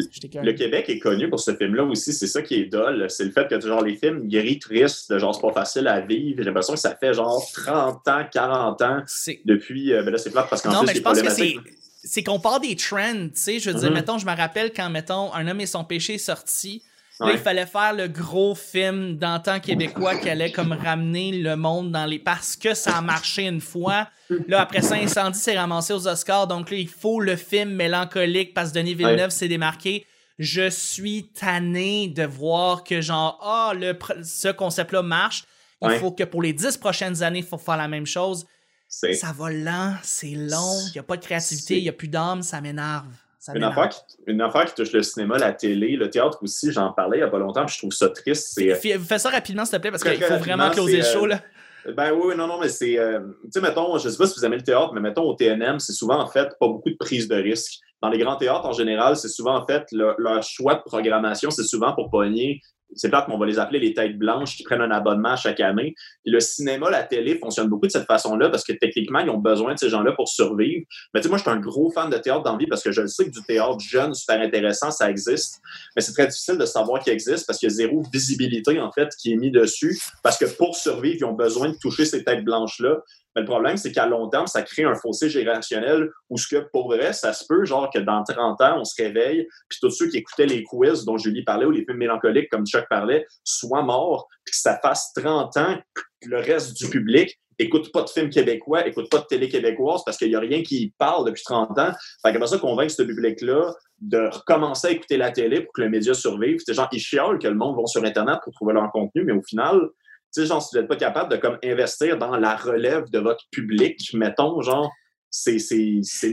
[0.44, 2.12] Le Québec est connu pour ce film-là aussi.
[2.12, 3.07] C'est ça qui est dole.
[3.09, 6.36] C'est le fait que genre les films gris tristes, genre c'est pas facile à vivre.
[6.38, 9.40] J'ai l'impression que ça fait genre 30 ans, 40 ans C'est...
[9.46, 9.94] depuis.
[9.94, 11.55] euh, ben là, c'est plate parce qu'en Non, plus, mais c'est je pense que c'est...
[12.11, 13.58] c'est qu'on part des trends, tu sais.
[13.61, 13.94] Je veux dire, Mhm.
[13.96, 16.82] mettons, je me rappelle quand, mettons, Un homme et son péché est sorti.
[17.20, 17.32] Là, Ouais.
[17.34, 22.06] il fallait faire le gros film d'antan québécois qui allait comme ramener le monde dans
[22.06, 22.18] les...
[22.18, 24.08] Parce que ça a marché une fois.
[24.48, 26.46] Là, après ça, Incendie s'est ramassé aux Oscars.
[26.46, 29.30] Donc là, il faut le film mélancolique parce que Denis Villeneuve Ouais.
[29.30, 30.06] s'est démarqué.
[30.38, 35.44] Je suis tanné de voir que genre, ah, le ce concept-là marche.
[35.82, 35.98] Il Ouais.
[35.98, 38.46] faut que pour les dix prochaines années, il faut faire la même chose.
[39.14, 42.09] Ça va lent, c'est long, il n'y a pas de créativité, il n'y a plus
[42.09, 43.07] d'âme, ça m'énerve.
[43.55, 46.72] Une affaire, qui, une affaire qui touche le cinéma, la télé, le théâtre aussi.
[46.72, 48.51] J'en parlais il y a pas longtemps, puis je trouve ça triste.
[48.55, 48.74] C'est.
[48.99, 51.24] Fais ça rapidement, s'il te plaît, parce qu'il faut vraiment closer le show.
[51.24, 51.41] euh, Là.
[51.97, 52.99] Ben oui, oui, non, non, mais c'est.
[52.99, 55.34] euh, tu sais, mettons, je sais pas si vous aimez le théâtre, mais mettons au
[55.34, 57.78] TNM, c'est souvent en fait pas beaucoup de prise de risque.
[58.03, 61.51] Dans les grands théâtres, en général, c'est souvent en fait le- leur choix de programmation,
[61.51, 62.61] c'est souvent pour pogner.
[62.95, 65.61] C'est plate, mais on va les appeler les têtes blanches qui prennent un abonnement chaque
[65.61, 65.95] année.
[66.24, 69.38] Puis le cinéma, la télé fonctionne beaucoup de cette façon-là parce que techniquement, ils ont
[69.38, 70.84] besoin de ces gens-là pour survivre.
[71.14, 72.82] Mais tu sais, moi, je suis un gros fan de théâtre dans la vie parce
[72.82, 75.61] que je le sais que du théâtre jeune, super intéressant, ça existe.
[75.95, 78.91] Mais c'est très difficile de savoir qu'il existe parce qu'il y a zéro visibilité, en
[78.91, 79.99] fait, qui est mis dessus.
[80.22, 82.99] Parce que pour survivre, ils ont besoin de toucher ces têtes blanches-là.
[83.34, 86.68] Mais le problème, c'est qu'à long terme, ça crée un fossé générationnel où ce que,
[86.72, 89.90] pour vrai, ça se peut, genre, que dans 30 ans, on se réveille, puis tous
[89.90, 93.26] ceux qui écoutaient les quiz dont Julie parlait ou les films mélancoliques, comme Chuck parlait,
[93.44, 98.02] soient morts, puis que ça fasse 30 ans que le reste du public écoute pas
[98.02, 101.26] de films québécois, écoute pas de télé québécoise parce qu'il y a rien qui parle
[101.26, 101.92] depuis 30 ans.
[102.22, 105.90] Fait qu'après ça, convaincre ce public-là de recommencer à écouter la télé pour que le
[105.90, 106.58] média survive.
[106.64, 109.32] C'est genre, ils chiolent que le monde va sur Internet pour trouver leur contenu, mais
[109.32, 109.78] au final,
[110.32, 113.18] tu sais, genre, si vous n'êtes pas capable de comme investir dans la relève de
[113.18, 114.90] votre public, mettons, genre,
[115.28, 115.58] c'est,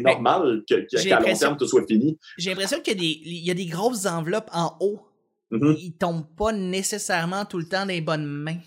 [0.01, 2.17] normal qu'à long terme, tout soit fini.
[2.37, 4.99] J'ai l'impression qu'il y, a des- il y a des grosses enveloppes en haut.
[5.51, 5.75] Mhm.
[5.79, 8.57] Ils tombent pas nécessairement tout le temps dans les bonnes mains.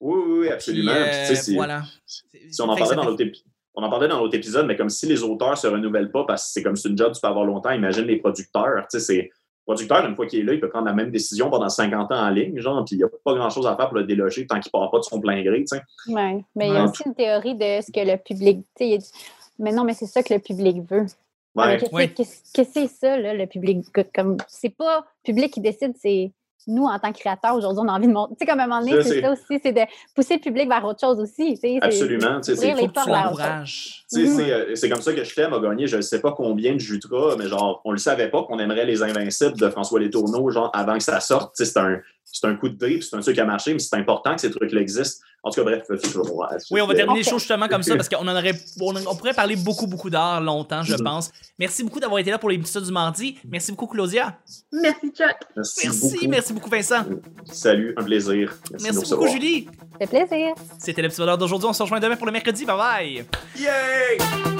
[0.00, 0.92] Oui, oui, oui, Puis, absolument.
[0.92, 1.82] euh, Puis, tu sais, c'est- voilà.
[2.06, 3.44] Si on en parlait dans fait- l'autre épi-
[3.74, 6.44] on en parlait dans l'autre épisode, mais comme si les auteurs se renouvellent pas parce
[6.46, 8.86] que c'est comme c'est une job tu peux avoir longtemps, imagine les producteurs.
[8.90, 9.30] Tu sais,
[9.66, 12.26] producteur, une fois qu'il est là, il peut prendre la même décision pendant 50 ans
[12.26, 14.46] en ligne, genre, puis il n'y a pas grand chose à faire pour le déloger
[14.46, 15.82] tant qu'il part pas de son plein gré, tu sais.
[16.12, 16.44] Ouais.
[16.54, 18.64] Mais il y a aussi une théorie de ce que le public.
[18.78, 18.98] tu sais,
[19.58, 21.06] Mais non, mais c'est ça que le public veut.
[21.56, 21.78] Ouais.
[22.14, 23.86] Qu'est-ce que c'est ça, là, le public?
[24.14, 26.30] Comme, c'est pas le public qui décide, c'est
[26.66, 28.34] nous, en tant que créateurs, aujourd'hui, on a envie de montrer.
[28.34, 29.80] Tu sais, comme à un moment donné, c'est ça aussi, c'est de
[30.14, 31.56] pousser le public vers autre chose aussi.
[31.80, 32.40] Absolument.
[32.40, 33.42] tu sais, c'est- ouvrir les portes vers autre
[34.24, 34.36] Mhm.
[34.36, 36.74] c'est, euh, c'est comme ça que je t'aime a gagné, je ne sais pas combien
[36.74, 40.50] de Jutra, mais genre, on le savait pas qu'on aimerait les Invincibles de François Letourneau,
[40.50, 41.52] genre, avant que ça sorte.
[41.54, 42.00] C'est un,
[42.30, 44.40] c'est un coup de dé, c'est un truc qui a marché, mais c'est important que
[44.42, 45.24] ces trucs-là existent.
[45.42, 46.16] En tout cas, bref, c'est
[46.72, 47.24] Oui, on va c'est- terminer Ok.
[47.26, 50.10] le show justement comme ça parce qu'on en aurait, on, on pourrait parler beaucoup, beaucoup
[50.10, 51.04] d'heures longtemps, je Mhm.
[51.04, 51.30] pense.
[51.58, 53.38] Merci beaucoup d'avoir été là pour l'épisode du mardi.
[53.48, 54.38] Merci beaucoup, Claudia.
[54.72, 55.36] Merci, Chuck.
[55.56, 56.28] Merci, Merci, beaucoup.
[56.28, 57.04] merci beaucoup, Vincent.
[57.52, 58.52] Salut, un plaisir.
[58.72, 59.30] Merci, beaucoup, recevoir.
[59.32, 59.68] Julie.
[60.00, 60.54] Fait plaisir.
[60.80, 61.68] C'était l'épisode d'aujourd'hui.
[61.68, 62.64] On se rejoint demain pour le mercredi.
[62.64, 63.24] Bye bye.
[63.56, 64.55] Yay!